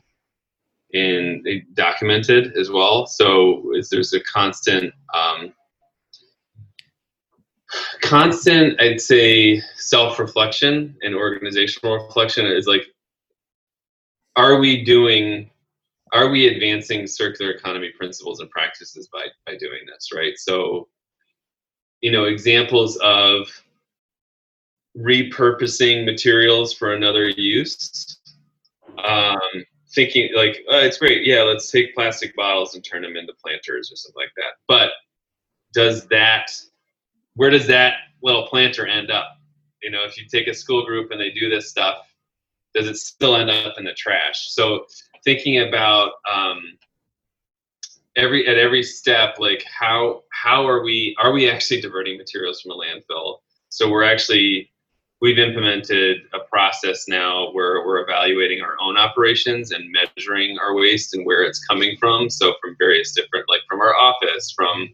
and 0.94 1.46
documented 1.74 2.56
as 2.56 2.70
well. 2.70 3.06
So 3.06 3.72
there's 3.90 4.12
a 4.12 4.20
constant, 4.20 4.92
um, 5.14 5.52
constant, 8.02 8.80
I'd 8.80 9.00
say, 9.00 9.60
self-reflection 9.76 10.96
and 11.02 11.14
organizational 11.14 12.04
reflection 12.04 12.46
is 12.46 12.66
like, 12.66 12.86
are 14.36 14.58
we 14.58 14.84
doing, 14.84 15.50
are 16.12 16.30
we 16.30 16.48
advancing 16.48 17.06
circular 17.06 17.52
economy 17.52 17.90
principles 17.96 18.40
and 18.40 18.50
practices 18.50 19.08
by 19.12 19.26
by 19.46 19.56
doing 19.56 19.80
this, 19.86 20.10
right? 20.14 20.36
So, 20.36 20.88
you 22.00 22.10
know, 22.10 22.24
examples 22.24 22.96
of 22.98 23.48
repurposing 24.96 26.04
materials 26.04 26.72
for 26.72 26.94
another 26.94 27.28
use. 27.28 28.18
Um, 29.04 29.38
thinking 29.92 30.30
like, 30.34 30.64
oh, 30.68 30.80
it's 30.80 30.98
great, 30.98 31.26
yeah, 31.26 31.42
let's 31.42 31.70
take 31.70 31.94
plastic 31.94 32.34
bottles 32.36 32.74
and 32.74 32.84
turn 32.84 33.02
them 33.02 33.16
into 33.16 33.32
planters 33.42 33.90
or 33.90 33.96
something 33.96 34.22
like 34.22 34.32
that. 34.36 34.54
But 34.68 34.90
does 35.72 36.06
that, 36.08 36.50
where 37.40 37.48
does 37.48 37.66
that 37.66 37.94
little 38.22 38.46
planter 38.48 38.86
end 38.86 39.10
up? 39.10 39.38
You 39.82 39.90
know, 39.90 40.04
if 40.04 40.18
you 40.18 40.26
take 40.30 40.46
a 40.46 40.52
school 40.52 40.84
group 40.84 41.10
and 41.10 41.18
they 41.18 41.30
do 41.30 41.48
this 41.48 41.70
stuff, 41.70 41.96
does 42.74 42.86
it 42.86 42.98
still 42.98 43.34
end 43.34 43.48
up 43.48 43.78
in 43.78 43.84
the 43.84 43.94
trash? 43.94 44.50
So 44.50 44.84
thinking 45.24 45.66
about 45.66 46.12
um, 46.30 46.60
every 48.14 48.46
at 48.46 48.58
every 48.58 48.82
step, 48.82 49.36
like 49.38 49.64
how 49.64 50.24
how 50.30 50.68
are 50.68 50.84
we 50.84 51.16
are 51.18 51.32
we 51.32 51.48
actually 51.48 51.80
diverting 51.80 52.18
materials 52.18 52.60
from 52.60 52.72
a 52.72 52.74
landfill? 52.74 53.38
So 53.70 53.90
we're 53.90 54.04
actually 54.04 54.70
we've 55.22 55.38
implemented 55.38 56.18
a 56.34 56.40
process 56.40 57.08
now 57.08 57.52
where 57.52 57.86
we're 57.86 58.02
evaluating 58.02 58.60
our 58.60 58.76
own 58.82 58.98
operations 58.98 59.72
and 59.72 59.90
measuring 59.90 60.58
our 60.58 60.74
waste 60.74 61.14
and 61.14 61.24
where 61.24 61.44
it's 61.44 61.64
coming 61.64 61.96
from. 61.98 62.28
So 62.28 62.52
from 62.60 62.76
various 62.78 63.12
different, 63.12 63.48
like 63.48 63.62
from 63.66 63.80
our 63.80 63.94
office, 63.94 64.52
from 64.54 64.90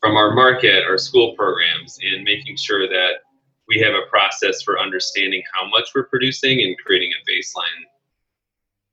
from 0.00 0.16
our 0.16 0.34
market, 0.34 0.84
our 0.84 0.98
school 0.98 1.34
programs, 1.36 1.98
and 2.02 2.24
making 2.24 2.56
sure 2.56 2.88
that 2.88 3.20
we 3.68 3.78
have 3.80 3.94
a 3.94 4.08
process 4.10 4.62
for 4.62 4.80
understanding 4.80 5.42
how 5.54 5.68
much 5.68 5.90
we're 5.94 6.06
producing 6.06 6.60
and 6.60 6.76
creating 6.84 7.12
a 7.12 7.30
baseline 7.30 7.84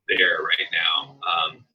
there 0.10 0.40
right 0.44 0.68
now. 0.72 1.18
Um, 1.28 1.66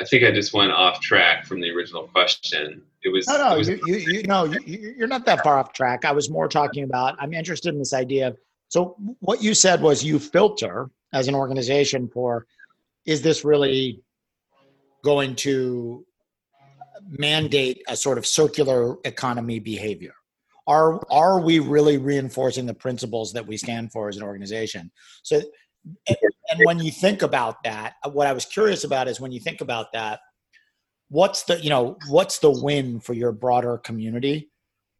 I 0.00 0.04
think 0.04 0.24
I 0.24 0.30
just 0.30 0.52
went 0.52 0.72
off 0.72 1.00
track 1.00 1.44
from 1.44 1.60
the 1.60 1.70
original 1.70 2.04
question. 2.08 2.82
It 3.02 3.10
was 3.10 3.26
no, 3.26 3.36
no, 3.36 3.58
was, 3.58 3.68
you, 3.68 3.80
you, 3.86 3.96
you 3.96 4.22
no, 4.24 4.44
you, 4.44 4.94
you're 4.96 5.08
not 5.08 5.26
that 5.26 5.42
far 5.42 5.58
off 5.58 5.72
track. 5.72 6.04
I 6.04 6.12
was 6.12 6.30
more 6.30 6.48
talking 6.48 6.84
about. 6.84 7.16
I'm 7.18 7.32
interested 7.32 7.72
in 7.72 7.78
this 7.78 7.92
idea. 7.92 8.34
So 8.68 8.96
what 9.20 9.42
you 9.42 9.54
said 9.54 9.82
was 9.82 10.04
you 10.04 10.18
filter 10.18 10.88
as 11.12 11.28
an 11.28 11.34
organization 11.34 12.08
for, 12.08 12.46
is 13.04 13.22
this 13.22 13.44
really 13.44 14.02
going 15.04 15.34
to 15.36 16.06
mandate 17.08 17.82
a 17.88 17.96
sort 17.96 18.18
of 18.18 18.26
circular 18.26 18.96
economy 19.04 19.58
behavior? 19.58 20.14
Are 20.66 21.00
are 21.10 21.40
we 21.40 21.58
really 21.58 21.98
reinforcing 21.98 22.66
the 22.66 22.74
principles 22.74 23.32
that 23.32 23.46
we 23.46 23.56
stand 23.56 23.92
for 23.92 24.08
as 24.08 24.16
an 24.16 24.22
organization? 24.22 24.90
So 25.22 25.40
and, 25.84 26.60
when 26.64 26.78
you 26.78 26.90
think 26.90 27.22
about 27.22 27.62
that, 27.64 27.94
what 28.12 28.26
I 28.26 28.32
was 28.32 28.44
curious 28.44 28.84
about 28.84 29.08
is 29.08 29.20
when 29.20 29.32
you 29.32 29.40
think 29.40 29.60
about 29.60 29.92
that, 29.92 30.20
what's 31.08 31.44
the 31.44 31.60
you 31.60 31.70
know 31.70 31.96
what's 32.08 32.38
the 32.38 32.50
win 32.50 33.00
for 33.00 33.14
your 33.14 33.32
broader 33.32 33.78
community 33.78 34.50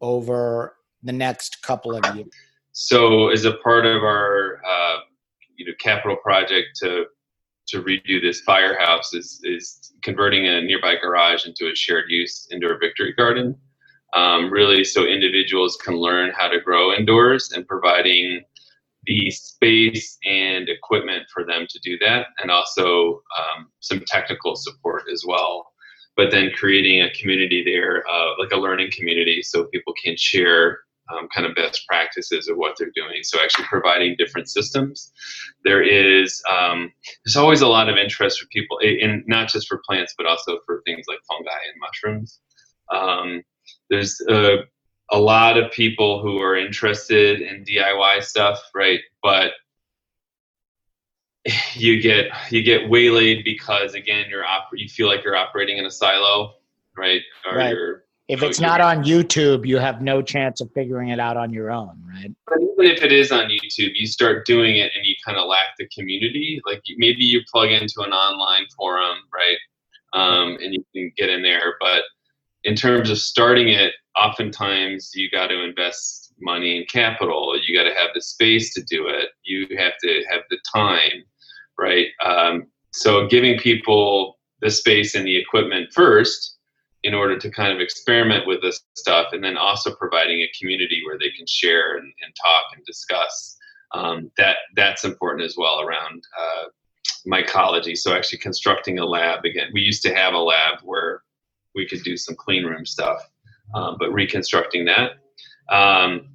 over 0.01 0.75
the 1.01 1.13
next 1.13 1.61
couple 1.61 1.95
of 1.95 2.15
years? 2.15 2.29
So, 2.73 3.29
as 3.29 3.45
a 3.45 3.53
part 3.57 3.85
of 3.85 4.03
our 4.03 4.61
uh, 4.65 4.97
you 5.55 5.65
know 5.65 5.73
capital 5.79 6.17
project 6.17 6.75
to 6.77 7.05
to 7.73 7.81
redo 7.81 8.21
this 8.21 8.41
firehouse 8.41 9.13
is 9.13 9.41
is 9.43 9.93
converting 10.03 10.47
a 10.47 10.61
nearby 10.61 10.95
garage 10.95 11.45
into 11.45 11.71
a 11.71 11.75
shared 11.75 12.05
use 12.09 12.47
indoor 12.51 12.77
victory 12.79 13.13
garden. 13.13 13.55
Um, 14.15 14.51
really, 14.51 14.83
so 14.83 15.05
individuals 15.05 15.75
can 15.83 15.95
learn 15.95 16.31
how 16.37 16.47
to 16.47 16.61
grow 16.61 16.93
indoors 16.93 17.51
and 17.51 17.67
providing 17.67 18.43
the 19.05 19.31
space 19.31 20.19
and 20.23 20.69
equipment 20.69 21.23
for 21.33 21.43
them 21.43 21.65
to 21.67 21.79
do 21.83 21.97
that, 21.99 22.27
and 22.39 22.51
also 22.51 23.21
um, 23.39 23.69
some 23.79 24.03
technical 24.05 24.55
support 24.55 25.03
as 25.11 25.23
well. 25.27 25.65
But 26.15 26.29
then 26.29 26.51
creating 26.53 27.01
a 27.01 27.11
community 27.19 27.63
there, 27.65 28.07
uh, 28.07 28.33
like 28.37 28.51
a 28.51 28.57
learning 28.57 28.91
community, 28.95 29.41
so 29.41 29.65
people 29.65 29.95
can 30.03 30.15
share 30.15 30.81
um, 31.11 31.27
kind 31.33 31.45
of 31.45 31.55
best 31.55 31.85
practices 31.87 32.47
of 32.47 32.57
what 32.57 32.75
they're 32.77 32.91
doing. 32.95 33.23
So 33.23 33.39
actually 33.41 33.65
providing 33.65 34.15
different 34.17 34.49
systems. 34.49 35.11
There 35.63 35.81
is 35.81 36.41
um, 36.51 36.91
there's 37.25 37.35
always 37.35 37.61
a 37.61 37.67
lot 37.67 37.89
of 37.89 37.97
interest 37.97 38.39
for 38.39 38.47
people, 38.47 38.77
in 38.79 39.23
not 39.27 39.49
just 39.49 39.67
for 39.67 39.81
plants, 39.85 40.13
but 40.17 40.25
also 40.25 40.59
for 40.65 40.81
things 40.85 41.05
like 41.07 41.19
fungi 41.27 41.49
and 41.51 41.81
mushrooms. 41.81 42.39
Um, 42.93 43.43
there's 43.89 44.21
a 44.29 44.63
a 45.11 45.19
lot 45.19 45.57
of 45.57 45.71
people 45.71 46.21
who 46.21 46.39
are 46.39 46.55
interested 46.55 47.41
in 47.41 47.65
DIY 47.65 48.23
stuff, 48.23 48.59
right? 48.73 49.01
But 49.21 49.51
you 51.73 52.01
get 52.01 52.27
you 52.51 52.63
get 52.63 52.89
waylaid 52.89 53.43
because 53.43 53.93
again 53.93 54.25
you're 54.29 54.45
op- 54.45 54.69
you 54.73 54.87
feel 54.87 55.07
like 55.07 55.23
you're 55.23 55.35
operating 55.35 55.77
in 55.77 55.85
a 55.85 55.91
silo, 55.91 56.55
right? 56.97 57.21
Or 57.45 57.57
right. 57.57 57.75
If 58.29 58.41
it's 58.41 58.59
not 58.59 58.79
on 58.79 59.03
YouTube, 59.03 59.65
you 59.65 59.77
have 59.77 60.01
no 60.01 60.21
chance 60.21 60.61
of 60.61 60.71
figuring 60.73 61.09
it 61.09 61.19
out 61.19 61.35
on 61.35 61.51
your 61.51 61.71
own, 61.71 62.01
right? 62.07 62.31
But 62.47 62.59
even 62.61 62.95
if 62.95 63.03
it 63.03 63.11
is 63.11 63.31
on 63.31 63.49
YouTube, 63.49 63.91
you 63.95 64.07
start 64.07 64.45
doing 64.45 64.77
it 64.77 64.91
and 64.95 65.05
you 65.05 65.15
kind 65.25 65.37
of 65.37 65.47
lack 65.47 65.75
the 65.77 65.87
community. 65.89 66.61
Like 66.65 66.81
maybe 66.97 67.23
you 67.23 67.41
plug 67.51 67.69
into 67.69 68.01
an 68.01 68.13
online 68.13 68.65
forum, 68.77 69.17
right? 69.33 69.57
Um, 70.13 70.57
and 70.61 70.73
you 70.73 70.85
can 70.93 71.11
get 71.17 71.29
in 71.29 71.41
there, 71.41 71.75
but 71.81 72.03
in 72.63 72.75
terms 72.75 73.09
of 73.09 73.17
starting 73.17 73.69
it, 73.69 73.93
oftentimes 74.17 75.11
you 75.13 75.29
got 75.29 75.47
to 75.47 75.61
invest 75.61 76.33
money 76.39 76.77
and 76.77 76.87
capital. 76.87 77.59
You 77.61 77.75
got 77.75 77.89
to 77.89 77.95
have 77.95 78.11
the 78.13 78.21
space 78.21 78.73
to 78.75 78.83
do 78.83 79.07
it. 79.07 79.29
You 79.43 79.67
have 79.77 79.93
to 80.01 80.23
have 80.29 80.41
the 80.49 80.59
time, 80.73 81.23
right? 81.77 82.07
Um, 82.23 82.67
so 82.91 83.27
giving 83.27 83.57
people 83.59 84.39
the 84.61 84.71
space 84.71 85.15
and 85.15 85.25
the 85.25 85.35
equipment 85.35 85.91
first 85.91 86.52
in 87.03 87.13
order 87.13 87.37
to 87.37 87.49
kind 87.51 87.73
of 87.73 87.79
experiment 87.79 88.47
with 88.47 88.61
this 88.61 88.81
stuff 88.95 89.33
and 89.33 89.43
then 89.43 89.57
also 89.57 89.93
providing 89.95 90.39
a 90.39 90.51
community 90.57 91.01
where 91.05 91.17
they 91.19 91.29
can 91.31 91.45
share 91.47 91.97
and, 91.97 92.05
and 92.23 92.35
talk 92.41 92.65
and 92.75 92.85
discuss. 92.85 93.57
Um, 93.93 94.31
that 94.37 94.57
that's 94.75 95.03
important 95.03 95.43
as 95.43 95.55
well 95.55 95.81
around 95.81 96.23
uh, 96.39 96.63
mycology. 97.27 97.95
So 97.95 98.15
actually 98.15 98.39
constructing 98.39 98.99
a 98.99 99.05
lab 99.05 99.45
again. 99.45 99.69
We 99.73 99.81
used 99.81 100.01
to 100.03 100.15
have 100.15 100.33
a 100.33 100.39
lab 100.39 100.79
where 100.83 101.21
we 101.75 101.87
could 101.87 102.03
do 102.03 102.17
some 102.17 102.35
clean 102.35 102.65
room 102.65 102.85
stuff 102.85 103.29
um, 103.73 103.97
but 103.99 104.11
reconstructing 104.13 104.85
that. 104.85 105.11
Um, 105.69 106.29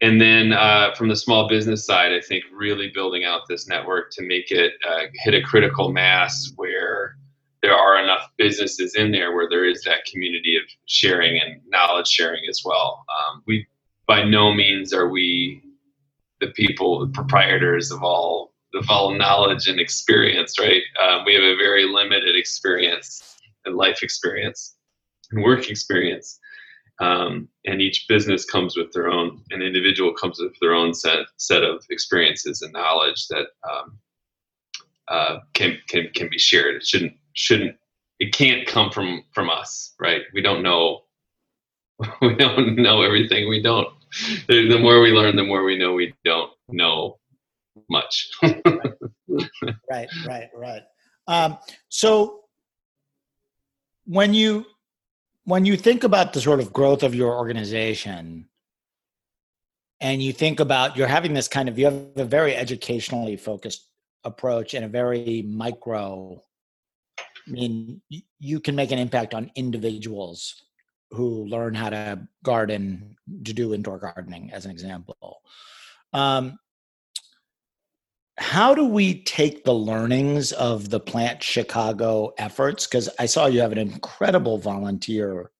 and 0.00 0.20
then 0.20 0.52
uh, 0.52 0.94
from 0.94 1.08
the 1.08 1.16
small 1.16 1.46
business 1.46 1.84
side 1.84 2.12
i 2.12 2.20
think 2.20 2.42
really 2.52 2.90
building 2.94 3.24
out 3.24 3.42
this 3.48 3.68
network 3.68 4.10
to 4.12 4.22
make 4.22 4.50
it 4.50 4.72
uh, 4.88 5.02
hit 5.12 5.34
a 5.34 5.42
critical 5.42 5.92
mass 5.92 6.52
where 6.56 6.79
there 7.62 7.74
are 7.74 8.02
enough 8.02 8.30
businesses 8.38 8.94
in 8.94 9.12
there 9.12 9.34
where 9.34 9.48
there 9.48 9.68
is 9.68 9.82
that 9.84 10.04
community 10.10 10.56
of 10.56 10.62
sharing 10.86 11.40
and 11.40 11.60
knowledge 11.68 12.08
sharing 12.08 12.42
as 12.48 12.62
well. 12.64 13.04
Um, 13.08 13.42
we 13.46 13.66
by 14.06 14.24
no 14.24 14.52
means 14.52 14.92
are 14.92 15.08
we 15.08 15.62
the 16.40 16.48
people, 16.48 17.06
the 17.06 17.12
proprietors 17.12 17.90
of 17.90 18.02
all 18.02 18.54
of 18.74 18.88
all 18.88 19.14
knowledge 19.14 19.66
and 19.68 19.80
experience, 19.80 20.58
right? 20.58 20.82
Um, 21.02 21.24
we 21.24 21.34
have 21.34 21.42
a 21.42 21.56
very 21.56 21.84
limited 21.84 22.36
experience 22.36 23.36
and 23.64 23.76
life 23.76 24.02
experience 24.02 24.76
and 25.32 25.42
work 25.42 25.68
experience. 25.68 26.38
Um, 27.00 27.48
and 27.64 27.80
each 27.80 28.06
business 28.08 28.44
comes 28.44 28.76
with 28.76 28.92
their 28.92 29.08
own, 29.08 29.42
an 29.50 29.62
individual 29.62 30.12
comes 30.12 30.38
with 30.38 30.52
their 30.60 30.74
own 30.74 30.92
set 30.94 31.26
set 31.36 31.62
of 31.62 31.84
experiences 31.90 32.62
and 32.62 32.72
knowledge 32.72 33.26
that 33.28 33.46
um, 33.70 33.98
uh, 35.08 35.38
can 35.54 35.78
can 35.88 36.10
can 36.14 36.28
be 36.30 36.38
shared. 36.38 36.76
It 36.76 36.86
shouldn't 36.86 37.14
shouldn't 37.34 37.76
it 38.18 38.32
can't 38.32 38.66
come 38.66 38.90
from 38.90 39.24
from 39.32 39.50
us 39.50 39.90
right? 40.00 40.22
We 40.34 40.42
don't 40.42 40.62
know. 40.62 41.02
We 42.22 42.34
don't 42.34 42.76
know 42.76 43.02
everything 43.02 43.48
we 43.48 43.62
don't. 43.62 43.88
The, 44.48 44.78
more 44.80 45.00
we 45.00 45.12
learn 45.12 45.36
the 45.36 45.44
more 45.44 45.62
we 45.62 45.76
know 45.78 45.92
we 45.92 46.14
don't 46.24 46.50
know 46.68 47.18
much. 47.88 48.30
Right 49.88 50.08
right 50.26 50.48
right. 50.56 50.82
Um, 51.28 51.56
so 51.88 52.40
when 54.06 54.34
you 54.34 54.66
when 55.44 55.64
you 55.64 55.76
think 55.76 56.02
about 56.02 56.32
the 56.32 56.40
sort 56.40 56.58
of 56.58 56.72
growth 56.72 57.04
of 57.04 57.14
your 57.14 57.36
organization 57.36 58.48
and 60.00 60.20
you 60.20 60.32
think 60.32 60.58
about 60.58 60.96
you're 60.96 61.06
having 61.06 61.32
this 61.32 61.46
kind 61.46 61.68
of 61.68 61.78
you 61.78 61.84
have 61.84 62.08
a 62.16 62.24
very 62.24 62.56
educationally 62.56 63.36
focused 63.36 63.86
approach 64.24 64.74
and 64.74 64.84
a 64.84 64.88
very 64.88 65.42
micro 65.42 66.42
I 67.50 67.52
mean, 67.52 68.00
you 68.38 68.60
can 68.60 68.76
make 68.76 68.92
an 68.92 68.98
impact 68.98 69.34
on 69.34 69.50
individuals 69.56 70.62
who 71.10 71.44
learn 71.46 71.74
how 71.74 71.90
to 71.90 72.28
garden, 72.44 73.16
to 73.44 73.52
do 73.52 73.74
indoor 73.74 73.98
gardening, 73.98 74.52
as 74.52 74.64
an 74.64 74.70
example. 74.70 75.42
Um, 76.12 76.58
how 78.38 78.74
do 78.74 78.86
we 78.86 79.22
take 79.24 79.64
the 79.64 79.74
learnings 79.74 80.52
of 80.52 80.90
the 80.90 81.00
Plant 81.00 81.42
Chicago 81.42 82.32
efforts? 82.38 82.86
Because 82.86 83.08
I 83.18 83.26
saw 83.26 83.46
you 83.46 83.60
have 83.60 83.72
an 83.72 83.78
incredible 83.78 84.58
volunteer. 84.58 85.50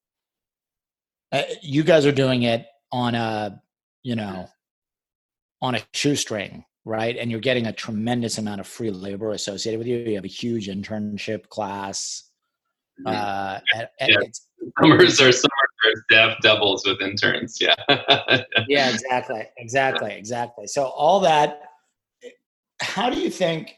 Uh, 1.32 1.42
you 1.60 1.82
guys 1.82 2.06
are 2.06 2.12
doing 2.12 2.44
it 2.44 2.66
on 2.92 3.14
a, 3.14 3.60
you 4.02 4.16
know, 4.16 4.48
on 5.60 5.74
a 5.74 5.82
shoestring 5.92 6.64
right? 6.90 7.16
And 7.16 7.30
you're 7.30 7.38
getting 7.38 7.68
a 7.68 7.72
tremendous 7.72 8.38
amount 8.38 8.60
of 8.60 8.66
free 8.66 8.90
labor 8.90 9.30
associated 9.30 9.78
with 9.78 9.86
you. 9.86 9.98
You 9.98 10.16
have 10.16 10.24
a 10.24 10.28
huge 10.28 10.66
internship 10.66 11.48
class. 11.48 12.24
Uh, 13.06 13.60
and, 13.72 13.88
and 14.00 14.10
yeah. 14.10 14.18
summers 14.80 15.20
are 15.20 15.30
summer 15.30 16.02
staff 16.10 16.36
doubles 16.42 16.84
with 16.84 17.00
interns. 17.00 17.58
Yeah. 17.60 17.76
yeah, 18.68 18.90
exactly, 18.90 19.44
exactly, 19.56 20.12
exactly. 20.12 20.66
So 20.66 20.84
all 20.84 21.20
that. 21.20 21.62
How 22.82 23.08
do 23.08 23.20
you 23.20 23.30
think? 23.30 23.76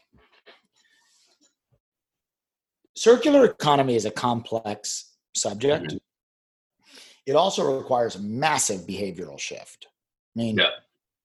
Circular 2.95 3.45
economy 3.45 3.95
is 3.95 4.05
a 4.05 4.11
complex 4.11 5.13
subject. 5.35 5.85
Mm-hmm. 5.85 5.97
It 7.27 7.35
also 7.35 7.77
requires 7.77 8.15
a 8.15 8.21
massive 8.21 8.81
behavioral 8.87 9.39
shift. 9.39 9.85
I 10.35 10.39
mean, 10.39 10.57
yeah 10.57 10.69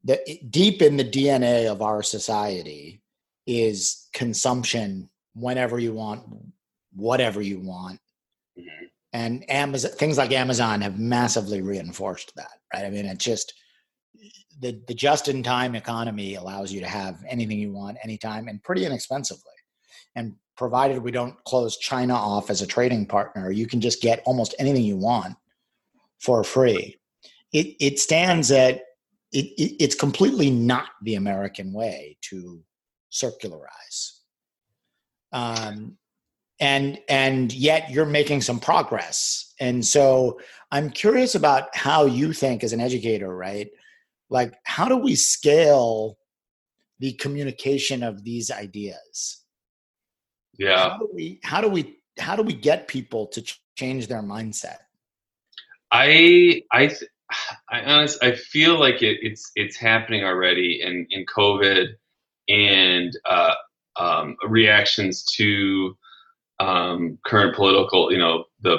the 0.04 0.40
deep 0.50 0.82
in 0.82 0.96
the 0.96 1.04
DNA 1.04 1.70
of 1.70 1.82
our 1.82 2.02
society 2.02 3.02
is 3.46 4.08
consumption 4.12 5.08
whenever 5.34 5.78
you 5.78 5.92
want, 5.92 6.22
whatever 6.94 7.40
you 7.40 7.60
want. 7.60 8.00
Mm-hmm. 8.58 8.84
And 9.12 9.50
Amazon, 9.50 9.90
things 9.92 10.18
like 10.18 10.32
Amazon 10.32 10.80
have 10.82 10.98
massively 10.98 11.62
reinforced 11.62 12.34
that, 12.36 12.58
right? 12.74 12.84
I 12.84 12.90
mean, 12.90 13.06
it's 13.06 13.24
just 13.24 13.54
the, 14.60 14.80
the 14.86 14.94
just 14.94 15.28
in 15.28 15.42
time 15.42 15.74
economy 15.74 16.34
allows 16.34 16.72
you 16.72 16.80
to 16.80 16.88
have 16.88 17.24
anything 17.26 17.58
you 17.58 17.72
want 17.72 17.98
anytime 18.02 18.48
and 18.48 18.62
pretty 18.62 18.84
inexpensively. 18.84 19.42
And 20.14 20.34
provided 20.56 21.02
we 21.02 21.12
don't 21.12 21.42
close 21.44 21.78
China 21.78 22.14
off 22.14 22.50
as 22.50 22.60
a 22.60 22.66
trading 22.66 23.06
partner, 23.06 23.50
you 23.50 23.66
can 23.66 23.80
just 23.80 24.02
get 24.02 24.22
almost 24.26 24.54
anything 24.58 24.82
you 24.82 24.96
want 24.96 25.36
for 26.18 26.42
free. 26.42 26.96
It, 27.52 27.76
it 27.80 27.98
stands 27.98 28.50
at 28.50 28.82
it, 29.32 29.46
it, 29.58 29.82
it's 29.82 29.94
completely 29.94 30.50
not 30.50 30.88
the 31.02 31.16
American 31.16 31.72
way 31.72 32.16
to 32.22 32.62
circularize. 33.12 34.20
Um, 35.32 35.98
and 36.60 36.98
and 37.08 37.52
yet 37.52 37.90
you're 37.90 38.06
making 38.06 38.40
some 38.40 38.58
progress. 38.58 39.54
And 39.60 39.84
so 39.84 40.40
I'm 40.72 40.90
curious 40.90 41.34
about 41.34 41.74
how 41.74 42.06
you 42.06 42.32
think 42.32 42.64
as 42.64 42.72
an 42.72 42.80
educator, 42.80 43.34
right? 43.34 43.68
Like 44.28 44.54
how 44.64 44.88
do 44.88 44.96
we 44.96 45.14
scale 45.14 46.18
the 46.98 47.12
communication 47.12 48.02
of 48.02 48.24
these 48.24 48.50
ideas? 48.50 49.44
Yeah. 50.58 50.90
How 50.90 50.98
do 50.98 51.08
we 51.14 51.40
how 51.44 51.60
do 51.60 51.68
we 51.68 51.98
how 52.18 52.34
do 52.34 52.42
we 52.42 52.54
get 52.54 52.88
people 52.88 53.26
to 53.28 53.42
ch- 53.42 53.62
change 53.76 54.08
their 54.08 54.22
mindset? 54.22 54.78
I 55.92 56.62
I 56.72 56.90
I 57.70 57.80
honestly, 57.82 58.28
I 58.28 58.34
feel 58.34 58.78
like 58.78 59.02
it, 59.02 59.18
it's 59.22 59.50
it's 59.54 59.76
happening 59.76 60.24
already 60.24 60.80
in 60.82 61.06
in 61.10 61.24
COVID 61.26 61.88
and 62.48 63.12
uh, 63.28 63.54
um, 63.98 64.36
reactions 64.46 65.24
to 65.36 65.96
um, 66.60 67.18
current 67.26 67.54
political, 67.54 68.10
you 68.10 68.18
know, 68.18 68.44
the 68.60 68.78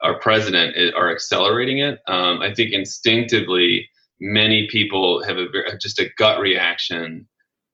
our 0.00 0.18
president 0.20 0.76
are 0.96 1.10
accelerating 1.10 1.78
it. 1.78 1.98
Um, 2.06 2.40
I 2.40 2.54
think 2.54 2.72
instinctively, 2.72 3.88
many 4.20 4.68
people 4.70 5.24
have 5.24 5.38
a 5.38 5.46
just 5.80 5.98
a 5.98 6.10
gut 6.16 6.40
reaction 6.40 7.26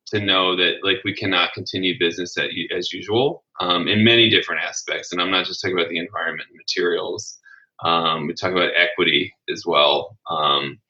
to 0.07 0.21
know 0.21 0.57
that 0.57 0.77
like 0.83 0.99
we 1.05 1.15
cannot 1.15 1.53
continue 1.53 1.99
business 1.99 2.37
at, 2.39 2.49
as 2.77 2.93
usual 2.93 3.45
um, 3.61 3.89
in 3.89 4.05
many 4.05 4.31
different 4.31 4.63
aspects. 4.63 5.13
And 5.13 5.21
I'm 5.21 5.31
not 5.31 5.47
just 5.47 5.61
talking 5.61 5.77
about 5.77 5.91
the 5.91 5.99
environment 5.99 6.49
and 6.51 6.59
materials. 6.59 7.39
Um, 7.83 8.27
we 8.27 8.35
talk 8.35 8.53
about 8.53 8.71
equity 8.77 9.35
as 9.51 9.65
well. 9.67 10.17
Um, 10.31 10.81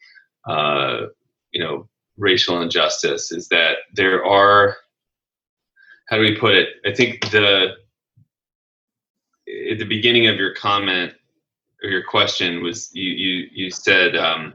uh, 0.48 1.06
you 1.52 1.60
know, 1.62 1.88
racial 2.16 2.60
injustice 2.60 3.32
is 3.32 3.48
that 3.48 3.78
there 3.94 4.24
are. 4.24 4.76
How 6.08 6.16
do 6.16 6.22
we 6.22 6.36
put 6.36 6.54
it? 6.54 6.68
I 6.84 6.92
think 6.92 7.30
the 7.30 7.76
at 9.70 9.78
the 9.78 9.86
beginning 9.86 10.26
of 10.26 10.36
your 10.36 10.54
comment 10.54 11.14
or 11.82 11.90
your 11.90 12.04
question 12.04 12.62
was 12.62 12.90
you 12.92 13.10
you 13.10 13.48
you 13.52 13.70
said 13.70 14.16
um, 14.16 14.54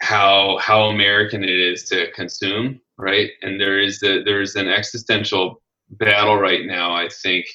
how 0.00 0.58
how 0.58 0.84
American 0.84 1.42
it 1.44 1.50
is 1.50 1.84
to 1.84 2.10
consume, 2.12 2.80
right? 2.96 3.30
And 3.42 3.60
there 3.60 3.80
is 3.80 4.02
a, 4.02 4.22
there 4.22 4.40
is 4.40 4.56
an 4.56 4.68
existential 4.68 5.60
battle 5.90 6.36
right 6.36 6.64
now. 6.64 6.94
I 6.94 7.08
think 7.08 7.46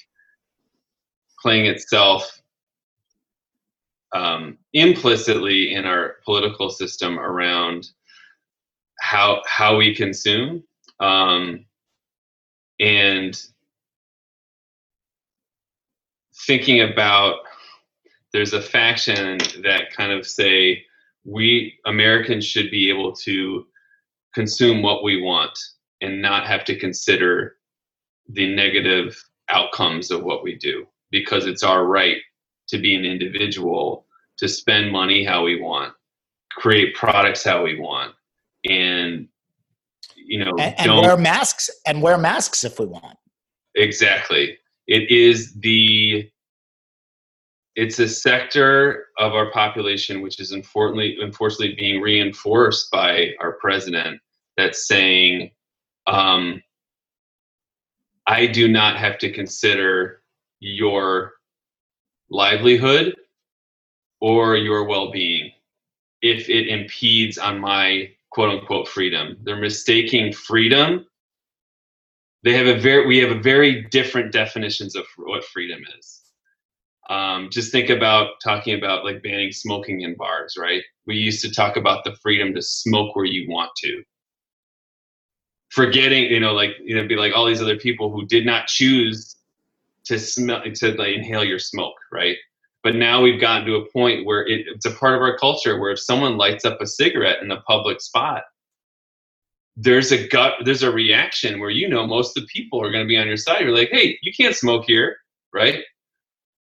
playing 1.41 1.65
itself 1.65 2.41
um, 4.13 4.58
implicitly 4.73 5.73
in 5.73 5.86
our 5.86 6.17
political 6.23 6.69
system 6.69 7.19
around 7.19 7.89
how 8.99 9.41
how 9.45 9.76
we 9.76 9.95
consume 9.95 10.63
um, 10.99 11.65
and 12.80 13.41
thinking 16.45 16.82
about 16.82 17.39
there's 18.32 18.54
a 18.54 18.62
faction 18.62 19.38
that 19.63 19.91
kind 19.95 20.12
of 20.12 20.26
say 20.26 20.84
we 21.26 21.73
Americans 21.86 22.45
should 22.45 22.69
be 22.71 22.89
able 22.89 23.13
to 23.13 23.65
consume 24.34 24.82
what 24.82 25.04
we 25.04 25.21
want 25.21 25.58
and 26.02 26.21
not 26.21 26.45
have 26.45 26.65
to 26.65 26.78
consider 26.78 27.56
the 28.30 28.54
negative 28.54 29.21
outcomes 29.49 30.12
of 30.12 30.23
what 30.23 30.43
we 30.43 30.56
do 30.56 30.86
because 31.12 31.45
it's 31.45 31.63
our 31.63 31.86
right 31.86 32.17
to 32.67 32.78
be 32.78 32.95
an 32.95 33.06
individual 33.06 34.03
to 34.38 34.48
spend 34.48 34.91
money 34.91 35.24
how 35.24 35.43
we 35.43 35.62
want, 35.62 35.93
create 36.52 36.96
products 36.96 37.43
how 37.43 37.63
we 37.63 37.80
want, 37.80 38.13
and 38.65 39.28
you 40.15 40.43
know, 40.43 40.52
and, 40.60 40.76
and 40.80 40.91
wear 40.91 41.17
masks 41.17 41.69
and 41.86 42.02
wear 42.02 42.17
masks 42.17 42.63
if 42.63 42.80
we 42.80 42.86
want. 42.86 43.17
exactly. 43.76 44.58
It 44.88 45.10
is 45.10 45.54
the 45.60 46.30
it's 47.76 48.00
a 48.00 48.08
sector 48.08 49.08
of 49.17 49.34
our 49.34 49.52
population 49.52 50.22
which 50.22 50.39
is 50.39 50.52
unfortunately 50.52 51.17
unfortunately 51.19 51.76
being 51.76 52.02
reinforced 52.02 52.91
by 52.91 53.30
our 53.39 53.54
president 53.54 54.19
that's 54.58 54.88
saying 54.88 55.50
um, 56.08 56.62
I 58.28 58.46
do 58.46 58.67
not 58.67 58.98
have 58.98 59.17
to 59.19 59.32
consider 59.32 60.22
your 60.60 61.34
livelihood 62.30 63.15
or 64.24 64.56
your 64.56 64.86
well-being 64.86 65.52
if 66.22 66.48
it 66.50 66.70
impedes 66.70 67.38
on 67.38 67.60
my 67.60 68.10
quote 68.32 68.50
unquote 68.50 68.88
freedom. 68.88 69.36
They're 69.44 69.58
mistaking 69.58 70.32
freedom. 70.32 71.06
They 72.46 72.54
have 72.54 72.68
a 72.68 72.80
very 72.80 73.06
we 73.06 73.18
have 73.18 73.32
a 73.32 73.42
very 73.42 73.84
different 73.90 74.32
definitions 74.32 74.96
of 74.96 75.06
what 75.18 75.44
freedom 75.44 75.82
is. 76.00 76.22
Um, 77.10 77.50
just 77.52 77.74
think 77.74 77.90
about 77.90 78.40
talking 78.42 78.78
about 78.78 79.04
like 79.04 79.22
banning 79.22 79.52
smoking 79.52 80.02
in 80.02 80.16
bars, 80.16 80.56
right? 80.58 80.82
We 81.06 81.16
used 81.16 81.42
to 81.42 81.52
talk 81.52 81.76
about 81.76 82.06
the 82.06 82.16
freedom 82.22 82.54
to 82.54 82.62
smoke 82.62 83.18
where 83.18 83.26
you 83.26 83.50
want 83.50 83.72
to. 83.80 84.04
Forgetting, 85.70 86.32
you 86.32 86.40
know, 86.40 86.54
like 86.54 86.76
you 86.82 86.96
know, 86.96 87.06
be 87.06 87.18
like 87.18 87.34
all 87.36 87.46
these 87.46 87.62
other 87.62 87.78
people 87.78 88.10
who 88.10 88.26
did 88.26 88.46
not 88.46 88.68
choose 88.68 89.36
to 90.06 90.18
smell 90.18 90.62
to 90.64 90.92
like 90.94 91.14
inhale 91.14 91.44
your 91.44 91.60
smoke, 91.60 91.96
right? 92.10 92.38
But 92.84 92.96
now 92.96 93.22
we've 93.22 93.39
gotten 93.39 93.65
to 93.67 93.76
a 93.76 93.89
point 93.91 94.26
where 94.26 94.46
it, 94.46 94.65
it's 94.67 94.86
a 94.86 94.91
part 94.91 95.15
of 95.15 95.22
our 95.22 95.38
culture 95.38 95.80
where 95.80 95.91
if 95.91 96.00
someone 96.00 96.38
lights 96.38 96.65
up 96.65 96.82
a 96.82 96.86
cigarette 96.86 97.41
in 97.41 97.50
a 97.52 97.62
public 97.62 98.02
spot, 98.02 98.43
there's 99.76 100.12
a 100.12 100.28
gut, 100.28 100.54
there's 100.65 100.84
a 100.84 100.91
reaction 100.91 101.60
where 101.60 101.69
you 101.69 101.88
know 101.88 102.06
most 102.06 102.38
of 102.38 102.43
the 102.43 102.48
people 102.48 102.82
are 102.82 102.91
going 102.91 103.04
to 103.04 103.08
be 103.08 103.17
on 103.17 103.28
your 103.28 103.38
side. 103.38 103.62
You're 103.62 103.76
like, 103.76 103.89
hey, 103.91 104.19
you 104.22 104.32
can't 104.34 104.56
smoke 104.56 104.84
here, 104.86 105.17
right? 105.54 105.84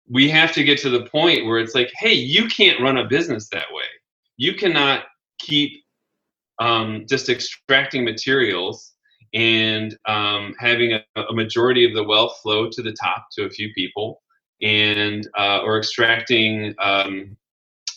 We 0.09 0.31
have 0.31 0.53
to 0.53 0.64
get 0.64 0.79
to 0.83 0.90
the 0.90 1.07
point 1.07 1.45
where 1.45 1.59
it's 1.59 1.75
like, 1.75 1.90
hey, 1.99 2.14
you 2.14 2.49
can't 2.49 2.81
run 2.81 2.97
a 2.97 3.05
business 3.05 3.49
that 3.51 3.66
way. 3.73 3.85
You 4.37 4.55
cannot 4.55 5.05
keep 5.40 5.83
um, 6.61 7.05
just 7.09 7.29
extracting 7.29 8.05
materials 8.05 8.92
and 9.35 9.97
um, 10.07 10.55
having 10.59 10.92
a, 10.92 11.03
a, 11.21 11.35
majority 11.35 11.85
of 11.85 11.95
the 11.95 12.05
wealth 12.05 12.38
flow 12.42 12.71
to 12.71 12.83
the 12.83 12.92
top 12.92 13.27
to 13.33 13.45
a 13.45 13.51
few 13.51 13.71
people 13.75 14.23
and 14.62 15.29
uh, 15.38 15.61
or 15.62 15.79
extracting 15.79 16.75
um, 16.83 17.37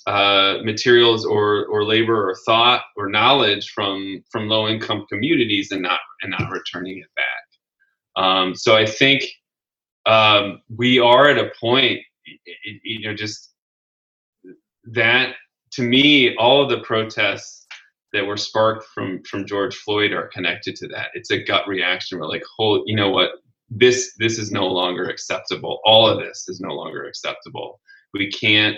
uh, 0.08 0.58
materials 0.63 1.26
or, 1.26 1.65
or 1.67 1.86
labor 1.86 2.30
or 2.30 2.36
thought 2.45 2.82
or 2.98 3.10
knowledge 3.10 3.69
from 3.69 4.24
from 4.32 4.48
low 4.48 4.67
income 4.67 5.06
communities 5.12 5.72
and 5.72 5.82
not 5.82 6.00
and 6.22 6.32
not 6.32 6.52
returning 6.52 6.98
it 6.98 7.10
back. 7.15 8.24
Um, 8.24 8.56
so 8.56 8.76
I 8.76 8.86
think 8.86 9.24
um, 10.06 10.62
we 10.76 11.00
are 11.00 11.30
at 11.30 11.38
a 11.38 11.52
point, 11.60 12.00
you 12.84 13.08
know, 13.08 13.13
just 13.13 13.54
that 14.86 15.36
to 15.74 15.84
me, 15.84 16.36
all 16.38 16.63
of 16.63 16.69
the 16.69 16.80
protests 16.80 17.67
that 18.13 18.26
were 18.26 18.38
sparked 18.38 18.86
from 18.93 19.22
from 19.24 19.45
George 19.45 19.76
Floyd 19.76 20.12
are 20.12 20.28
connected 20.28 20.76
to 20.78 20.88
that. 20.89 21.10
It's 21.13 21.32
a 21.32 21.43
gut 21.43 21.67
reaction. 21.67 22.19
We're 22.19 22.28
like, 22.28 22.43
hold, 22.58 22.84
you 22.88 22.95
know 22.95 23.12
what? 23.12 23.30
This 23.70 24.14
this 24.18 24.40
is 24.40 24.52
no 24.52 24.68
longer 24.68 25.10
acceptable. 25.10 25.80
All 25.86 26.08
of 26.08 26.20
this 26.20 26.48
is 26.48 26.60
no 26.60 26.74
longer 26.74 27.06
acceptable. 27.06 27.80
We 28.14 28.32
can't 28.32 28.78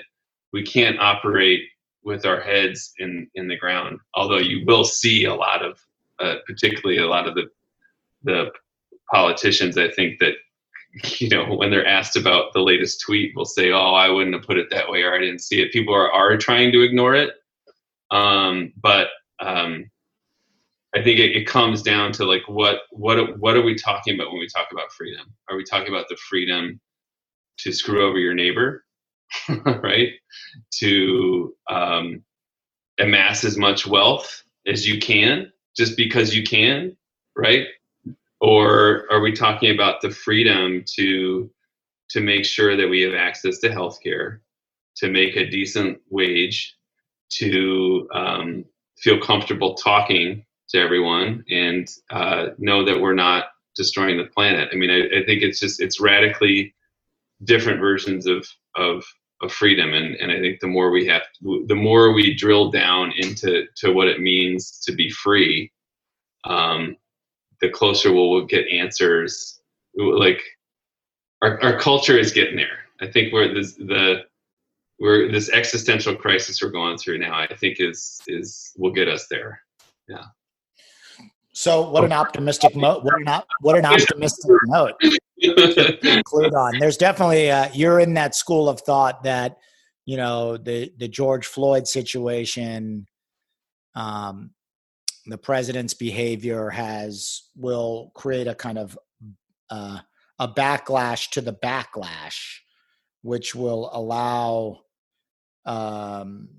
we 0.54 0.64
can't 0.64 1.00
operate 1.00 1.62
with 2.04 2.26
our 2.26 2.42
heads 2.42 2.94
in 2.98 3.30
in 3.36 3.48
the 3.48 3.58
ground 3.58 4.00
although 4.16 4.40
you 4.40 4.66
will 4.66 4.84
see 4.84 5.26
a 5.26 5.34
lot 5.34 5.64
of 5.64 5.80
uh, 6.20 6.36
particularly 6.48 6.98
a 6.98 7.08
lot 7.08 7.28
of 7.28 7.36
the 7.36 7.44
the 8.24 8.52
politicians 9.12 9.78
i 9.78 9.90
think 9.90 10.20
that 10.20 10.34
you 11.20 11.30
know 11.30 11.46
when 11.56 11.70
they're 11.70 11.86
asked 11.86 12.18
about 12.18 12.54
the 12.54 12.60
latest 12.60 13.02
tweet 13.02 13.36
will 13.36 13.46
say 13.46 13.72
oh 13.72 13.94
i 13.94 14.10
wouldn't 14.10 14.36
have 14.36 14.44
put 14.44 14.58
it 14.58 14.68
that 14.72 14.90
way 14.90 15.04
or 15.04 15.14
i 15.14 15.20
didn't 15.20 15.40
see 15.40 15.62
it. 15.62 15.72
People 15.72 15.94
are, 15.94 16.12
are 16.12 16.38
trying 16.38 16.72
to 16.72 16.82
ignore 16.82 17.16
it. 17.16 17.32
Um, 18.12 18.74
but 18.82 19.08
um, 19.40 19.90
I 20.94 21.02
think 21.02 21.20
it, 21.20 21.36
it, 21.36 21.48
comes 21.48 21.82
down 21.82 22.12
to 22.14 22.26
like 22.26 22.44
what 22.48 22.82
what 22.92 23.40
what 23.40 23.56
are 23.56 23.62
we 23.62 23.76
talking 23.76 24.16
about 24.16 24.32
when 24.32 24.40
we 24.40 24.48
talk 24.48 24.68
about 24.72 24.92
freedom? 24.92 25.26
Are 25.50 25.56
we 25.56 25.64
talking 25.64 25.88
about 25.88 26.10
the 26.10 26.18
freedom 26.18 26.82
to 27.60 27.72
screw 27.72 28.08
over 28.08 28.20
your 28.20 28.34
neighbor, 28.34 28.84
right? 29.66 30.10
To 30.80 31.56
um, 31.70 32.24
amass 33.00 33.44
as 33.44 33.58
much 33.58 33.88
wealth 33.88 34.44
as 34.68 34.88
you 34.88 35.00
can 35.00 35.52
just 35.78 35.96
because 35.96 36.36
you 36.36 36.44
can, 36.44 36.96
right? 37.38 37.68
Or 38.42 39.06
are 39.12 39.22
we 39.22 39.32
talking 39.32 39.74
about 39.74 40.02
the 40.02 40.10
freedom 40.10 40.84
to 40.96 41.50
to 42.10 42.20
make 42.20 42.44
sure 42.44 42.76
that 42.76 42.90
we 42.90 43.02
have 43.02 43.14
access 43.14 43.60
to 43.60 43.70
healthcare, 43.70 44.40
to 44.98 45.10
make 45.10 45.38
a 45.38 45.50
decent 45.50 46.00
wage, 46.10 46.76
to 47.30 48.10
um, 48.14 48.66
feel 48.98 49.22
comfortable 49.22 49.76
talking 49.76 50.46
to 50.72 50.80
everyone 50.80 51.44
and 51.50 51.88
uh, 52.10 52.48
know 52.58 52.86
that 52.86 53.00
we're 53.00 53.14
not 53.14 53.46
destroying 53.76 54.18
the 54.18 54.26
planet. 54.26 54.70
I 54.72 54.76
mean, 54.76 54.90
I, 54.90 55.20
I, 55.20 55.26
think 55.26 55.42
it's 55.42 55.60
just 55.60 55.82
it's 55.82 56.00
radically 56.00 56.74
different 57.44 57.80
versions 57.80 58.26
of 58.26 58.48
of 58.76 59.04
of 59.42 59.52
freedom, 59.52 59.94
and 59.94 60.16
and 60.16 60.32
I 60.32 60.40
think 60.40 60.60
the 60.60 60.68
more 60.68 60.92
we 60.92 61.06
have, 61.08 61.24
the 61.42 61.76
more 61.76 62.12
we 62.12 62.34
drill 62.34 62.70
down 62.70 63.14
into 63.18 63.66
to 63.78 63.92
what 63.92 64.08
it 64.08 64.20
means 64.20 64.80
to 64.82 64.94
be 64.94 65.10
free, 65.10 65.72
um, 66.44 66.98
the 67.62 67.70
closer 67.70 68.12
we'll, 68.12 68.30
we'll 68.30 68.46
get 68.46 68.68
answers. 68.68 69.60
Like 69.96 70.42
our 71.42 71.62
our 71.62 71.80
culture 71.80 72.18
is 72.18 72.32
getting 72.32 72.56
there. 72.56 72.80
I 73.02 73.08
think 73.08 73.34
we're 73.34 73.54
this 73.54 73.76
the 73.76 74.24
we're 75.00 75.32
this 75.32 75.50
existential 75.50 76.16
crisis 76.16 76.62
we're 76.62 76.70
going 76.70 76.98
through 76.98 77.18
now. 77.18 77.34
I 77.34 77.56
think 77.56 77.78
is 77.80 78.22
is 78.28 78.72
will 78.78 78.94
get 78.94 79.08
us 79.08 79.28
there. 79.28 79.62
Yeah. 80.08 80.26
So, 81.54 81.90
what 81.90 82.06
an 82.06 82.14
optimistic 82.14 82.76
note! 82.76 83.04
What 83.04 83.14
an 83.16 83.42
what 83.60 83.78
an 83.78 83.86
optimistic 83.86 84.52
note 84.66 84.94
to 85.42 85.98
conclude 86.02 86.54
on. 86.54 86.80
There's 86.80 86.98
definitely 86.98 87.52
uh, 87.52 87.70
you're 87.74 88.00
in 88.00 88.14
that 88.14 88.36
school 88.36 88.70
of 88.70 88.80
thought 88.82 89.24
that 89.24 89.58
you 90.06 90.18
know 90.18 90.58
the 90.58 90.92
the 90.98 91.08
George 91.08 91.46
Floyd 91.46 91.88
situation, 91.88 93.06
um, 93.96 94.52
the 95.26 95.38
president's 95.38 95.94
behavior 95.94 96.70
has 96.70 97.44
will 97.56 98.12
create 98.16 98.48
a 98.48 98.56
kind 98.56 98.78
of 98.78 98.98
uh, 99.70 100.00
a 100.40 100.48
backlash 100.48 101.30
to 101.32 101.42
the 101.42 101.54
backlash, 101.54 102.60
which 103.24 103.54
will 103.54 103.90
allow 103.94 104.82
um, 105.66 106.50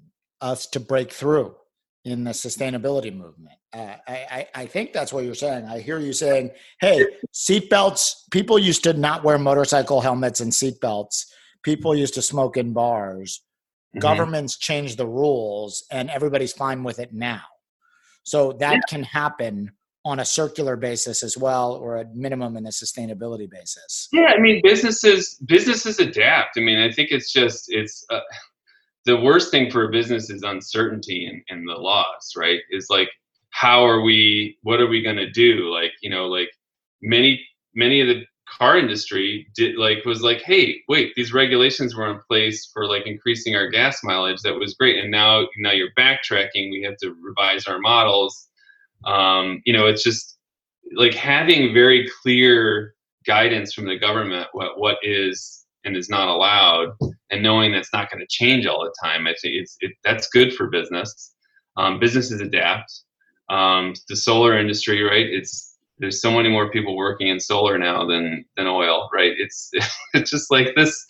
us 0.41 0.67
to 0.67 0.81
break 0.81 1.13
through 1.13 1.55
in 2.05 2.25
the 2.25 2.33
sustainability 2.33 3.15
movement. 3.15 3.57
Uh, 3.75 3.95
I, 4.07 4.47
I 4.55 4.67
think 4.67 4.93
that's 4.93 5.13
what 5.13 5.25
you're 5.25 5.35
saying. 5.35 5.65
I 5.65 5.81
hear 5.81 5.99
you 5.99 6.13
saying, 6.13 6.51
hey, 6.81 7.07
seatbelts, 7.33 8.25
people 8.31 8.59
used 8.59 8.83
to 8.85 8.93
not 8.93 9.25
wear 9.25 9.39
motorcycle 9.39 10.01
helmets 10.01 10.41
and 10.41 10.53
seatbelts. 10.53 11.25
People 11.63 11.95
used 11.95 12.15
to 12.15 12.23
smoke 12.23 12.57
in 12.59 12.75
bars. 12.75 13.41
Mm-hmm. 13.95 14.01
Governments 14.01 14.59
change 14.59 14.97
the 14.97 15.07
rules 15.07 15.85
and 15.91 16.11
everybody's 16.11 16.53
fine 16.53 16.83
with 16.83 16.99
it 16.99 17.15
now. 17.15 17.43
So 18.25 18.53
that 18.61 18.75
yeah. 18.75 18.81
can 18.89 19.05
happen 19.05 19.73
on 20.05 20.21
a 20.21 20.25
circular 20.25 20.77
basis 20.77 21.23
as 21.23 21.39
well 21.39 21.75
or 21.75 21.97
a 21.97 22.05
minimum 22.13 22.57
in 22.57 22.67
a 22.67 22.71
sustainability 22.71 23.49
basis 23.49 24.09
yeah 24.13 24.33
i 24.37 24.41
mean 24.41 24.61
businesses 24.65 25.37
businesses 25.47 26.01
adapt 26.01 26.59
i 26.59 26.61
mean 26.61 26.81
i 26.81 26.91
think 26.91 27.13
it's 27.13 27.33
just 27.33 27.67
it's 27.69 28.05
uh, 28.11 28.19
the 29.05 29.21
worst 29.21 29.51
thing 29.51 29.71
for 29.71 29.85
a 29.85 29.91
business 29.91 30.31
is 30.31 30.43
uncertainty 30.43 31.45
and, 31.49 31.69
the 31.69 31.75
laws, 31.75 32.33
right? 32.37 32.61
Is 32.71 32.87
like, 32.89 33.09
how 33.53 33.87
are 33.87 34.03
we, 34.03 34.59
what 34.63 34.81
are 34.81 34.89
we 34.89 35.03
going 35.03 35.17
to 35.17 35.31
do? 35.31 35.71
Like, 35.73 35.93
you 36.03 36.11
know, 36.11 36.27
like 36.27 36.51
many, 37.01 37.43
many 37.75 38.01
of 38.01 38.09
the 38.09 38.25
car 38.59 38.77
industry 38.79 39.47
did 39.55 39.77
like, 39.77 40.05
was 40.05 40.23
like, 40.23 40.43
hey, 40.43 40.83
wait, 40.89 41.13
these 41.15 41.33
regulations 41.33 41.95
were 41.95 42.11
in 42.11 42.21
place 42.29 42.69
for 42.73 42.87
like 42.87 43.07
increasing 43.07 43.55
our 43.55 43.69
gas 43.69 44.01
mileage. 44.03 44.41
That 44.43 44.59
was 44.59 44.75
great. 44.75 44.99
And 45.03 45.11
now, 45.11 45.47
now 45.59 45.73
you're 45.73 45.95
backtracking. 45.99 46.71
We 46.71 46.83
have 46.85 46.97
to 46.99 47.15
revise 47.23 47.67
our 47.67 47.79
models. 47.79 48.49
Um, 49.07 49.63
you 49.65 49.73
know, 49.73 49.87
it's 49.87 50.03
just 50.03 50.37
like 50.95 51.15
having 51.15 51.73
very 51.73 52.11
clear 52.23 52.95
guidance 53.25 53.73
from 53.73 53.87
the 53.87 53.99
government 53.99 54.49
what, 54.53 54.79
what 54.79 54.99
is 55.03 55.65
and 55.85 55.97
is 55.97 56.09
not 56.09 56.29
allowed, 56.29 56.91
and 57.31 57.43
knowing 57.43 57.73
that's 57.73 57.93
not 57.93 58.11
going 58.11 58.21
to 58.21 58.27
change 58.29 58.67
all 58.67 58.85
the 58.85 58.95
time, 59.03 59.27
I 59.27 59.35
think 59.41 59.55
it's 59.55 59.77
it, 59.81 59.93
that's 60.05 60.29
good 60.29 60.55
for 60.55 60.69
business. 60.69 61.35
Um, 61.77 61.99
businesses 61.99 62.41
adapt. 62.41 62.93
Um, 63.49 63.95
the 64.09 64.17
solar 64.17 64.59
industry, 64.59 65.03
right? 65.03 65.27
It's 65.27 65.77
there's 65.99 66.21
so 66.21 66.33
many 66.33 66.49
more 66.49 66.71
people 66.71 66.97
working 66.97 67.29
in 67.29 67.41
solar 67.41 67.79
now 67.79 68.07
than 68.07 68.45
than 68.57 68.67
oil, 68.67 69.09
right? 69.13 69.33
It's 69.39 69.71
it's 70.15 70.31
just 70.31 70.51
like 70.51 70.75
this. 70.77 71.05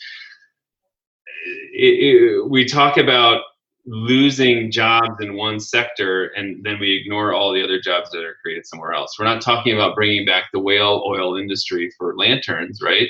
It, 1.75 2.15
it, 2.15 2.51
we 2.51 2.65
talk 2.65 2.97
about 2.99 3.43
losing 3.87 4.71
jobs 4.71 5.17
in 5.21 5.35
one 5.37 5.59
sector 5.59 6.27
and 6.37 6.65
then 6.65 6.79
we 6.79 6.97
ignore 6.97 7.35
all 7.35 7.53
the 7.53 7.63
other 7.65 7.81
jobs 7.81 8.11
that 8.11 8.23
are 8.25 8.37
created 8.41 8.65
somewhere 8.67 8.93
else. 8.93 9.17
We're 9.19 9.25
not 9.25 9.43
talking 9.43 9.75
about 9.75 9.97
bringing 9.97 10.25
back 10.25 10.45
the 10.53 10.61
whale 10.61 11.03
oil 11.05 11.37
industry 11.37 11.91
for 11.99 12.17
lanterns, 12.17 12.81
right? 12.81 13.09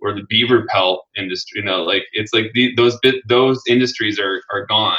Or 0.00 0.14
the 0.14 0.24
beaver 0.28 0.64
pelt 0.70 1.04
industry. 1.16 1.60
You 1.60 1.66
know, 1.66 1.82
like 1.82 2.04
it's 2.12 2.32
like 2.32 2.52
the, 2.54 2.74
those 2.76 2.98
bit 3.02 3.16
those 3.28 3.62
industries 3.68 4.18
are 4.18 4.42
are 4.52 4.66
gone, 4.66 4.96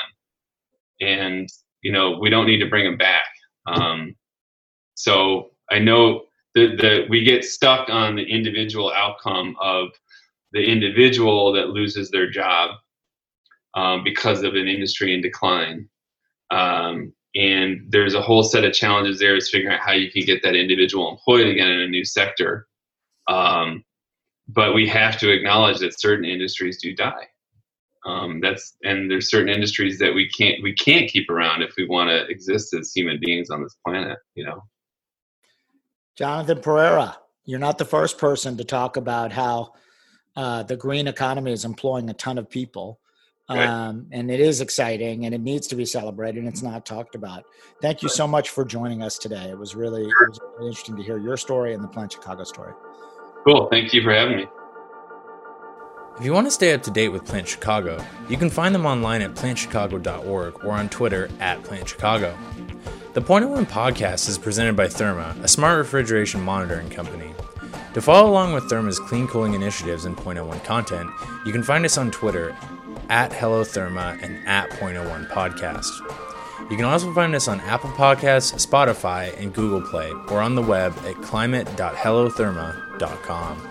and 1.01 1.47
you 1.83 1.91
know 1.91 2.17
we 2.19 2.29
don't 2.29 2.47
need 2.47 2.59
to 2.59 2.65
bring 2.69 2.85
them 2.85 2.97
back. 2.97 3.24
Um, 3.65 4.15
so 4.95 5.51
I 5.69 5.80
know 5.80 6.25
that, 6.56 7.08
we 7.10 7.23
get 7.23 7.43
stuck 7.43 7.89
on 7.89 8.15
the 8.15 8.23
individual 8.23 8.91
outcome 8.93 9.56
of 9.62 9.89
the 10.54 10.63
individual 10.63 11.51
that 11.54 11.69
loses 11.69 12.10
their 12.10 12.30
job 12.30 12.78
um, 13.73 14.04
because 14.04 14.43
of 14.43 14.56
an 14.56 14.67
industry 14.67 15.13
in 15.13 15.21
decline. 15.21 15.89
Um, 16.51 17.13
and 17.36 17.86
there's 17.89 18.13
a 18.13 18.21
whole 18.21 18.43
set 18.43 18.63
of 18.63 18.71
challenges 18.71 19.19
there 19.19 19.36
is 19.36 19.49
figuring 19.49 19.75
out 19.75 19.82
how 19.82 19.91
you 19.91 20.10
can 20.10 20.23
get 20.23 20.41
that 20.43 20.56
individual 20.56 21.10
employed 21.10 21.47
again 21.47 21.69
in 21.69 21.82
a 21.82 21.88
new 21.88 22.06
sector. 22.06 22.67
Um, 23.28 23.84
but 24.47 24.73
we 24.73 24.88
have 24.88 25.19
to 25.19 25.32
acknowledge 25.32 25.80
that 25.80 25.99
certain 25.99 26.23
industries 26.23 26.82
do 26.82 26.95
die. 26.95 27.28
Um, 28.05 28.39
that's 28.39 28.77
and 28.83 29.09
there's 29.09 29.31
certain 29.31 29.49
industries 29.49 29.97
that 29.99 30.13
we 30.13 30.29
can't 30.29 30.61
we 30.61 30.73
can't 30.73 31.09
keep 31.09 31.29
around 31.29 31.63
if 31.63 31.73
we 31.77 31.87
want 31.87 32.09
to 32.09 32.27
exist 32.27 32.73
as 32.73 32.91
human 32.93 33.19
beings 33.21 33.49
on 33.49 33.63
this 33.63 33.75
planet. 33.85 34.17
You 34.35 34.45
know. 34.45 34.63
Johnathan 36.19 36.61
Pereira, 36.61 37.17
you're 37.43 37.59
not 37.59 37.77
the 37.77 37.85
first 37.85 38.17
person 38.17 38.57
to 38.57 38.63
talk 38.63 38.95
about 38.95 39.31
how 39.31 39.73
uh, 40.35 40.63
the 40.63 40.77
green 40.77 41.07
economy 41.07 41.51
is 41.51 41.65
employing 41.65 42.09
a 42.09 42.13
ton 42.13 42.37
of 42.37 42.49
people. 42.49 42.99
Right. 43.49 43.67
Um, 43.67 44.07
and 44.11 44.31
it 44.31 44.39
is 44.39 44.59
exciting 44.59 45.25
and 45.25 45.35
it 45.35 45.41
needs 45.41 45.67
to 45.67 45.75
be 45.75 45.85
celebrated 45.85 46.39
and 46.39 46.47
it's 46.47 46.63
not 46.63 46.83
talked 46.83 47.13
about. 47.13 47.43
Thank 47.79 48.01
you 48.01 48.09
so 48.09 48.25
much 48.25 48.49
for 48.49 48.65
joining 48.65 49.03
us 49.03 49.19
today. 49.19 49.49
It 49.49 49.57
was 49.57 49.75
really, 49.75 50.01
it 50.01 50.29
was 50.29 50.39
really 50.57 50.69
interesting 50.69 50.95
to 50.95 51.03
hear 51.03 51.19
your 51.19 51.37
story 51.37 51.75
and 51.75 51.83
the 51.83 51.87
Plant 51.87 52.13
Chicago 52.13 52.43
story. 52.43 52.73
Cool. 53.45 53.67
Thank 53.69 53.93
you 53.93 54.01
for 54.01 54.11
having 54.11 54.37
me. 54.37 54.45
If 56.17 56.23
you 56.23 56.32
want 56.32 56.47
to 56.47 56.51
stay 56.51 56.73
up 56.73 56.82
to 56.84 56.91
date 56.91 57.10
with 57.10 57.25
Plant 57.25 57.45
Chicago, 57.45 58.01
you 58.30 58.38
can 58.38 58.49
find 58.49 58.73
them 58.73 58.86
online 58.86 59.21
at 59.21 59.36
plantchicago.org 59.36 60.63
or 60.63 60.71
on 60.71 60.88
Twitter 60.88 61.28
at 61.41 61.62
Plant 61.63 61.89
Chicago. 61.89 62.38
The 63.13 63.19
Point 63.21 63.49
One 63.49 63.65
podcast 63.65 64.30
is 64.30 64.38
presented 64.38 64.78
by 64.78 64.88
Therma, 64.88 65.38
a 65.43 65.47
smart 65.49 65.78
refrigeration 65.78 66.41
monitoring 66.41 66.89
company. 66.89 67.34
To 67.93 68.01
follow 68.01 68.30
along 68.30 68.54
with 68.54 68.69
Therma's 68.69 68.97
clean 68.97 69.28
cooling 69.28 69.56
initiatives 69.56 70.06
and 70.06 70.15
Point 70.15 70.41
One 70.45 70.62
content, 70.62 71.10
you 71.45 71.51
can 71.51 71.63
find 71.63 71.84
us 71.84 71.97
on 71.97 72.12
Twitter 72.12 72.56
at 73.10 73.34
Hello 73.34 73.63
Therma 73.63 74.17
and 74.23 74.38
at 74.47 74.69
Point 74.71 74.97
One 74.97 75.25
Podcast. 75.25 75.91
You 76.71 76.78
can 76.78 76.86
also 76.86 77.13
find 77.13 77.36
us 77.36 77.49
on 77.49 77.60
Apple 77.62 77.91
Podcasts, 77.91 78.65
Spotify, 78.65 79.38
and 79.38 79.54
Google 79.54 79.82
Play, 79.82 80.12
or 80.30 80.41
on 80.41 80.56
the 80.56 80.62
web 80.62 80.97
at 81.06 81.21
climate.hellotherma.com. 81.21 83.62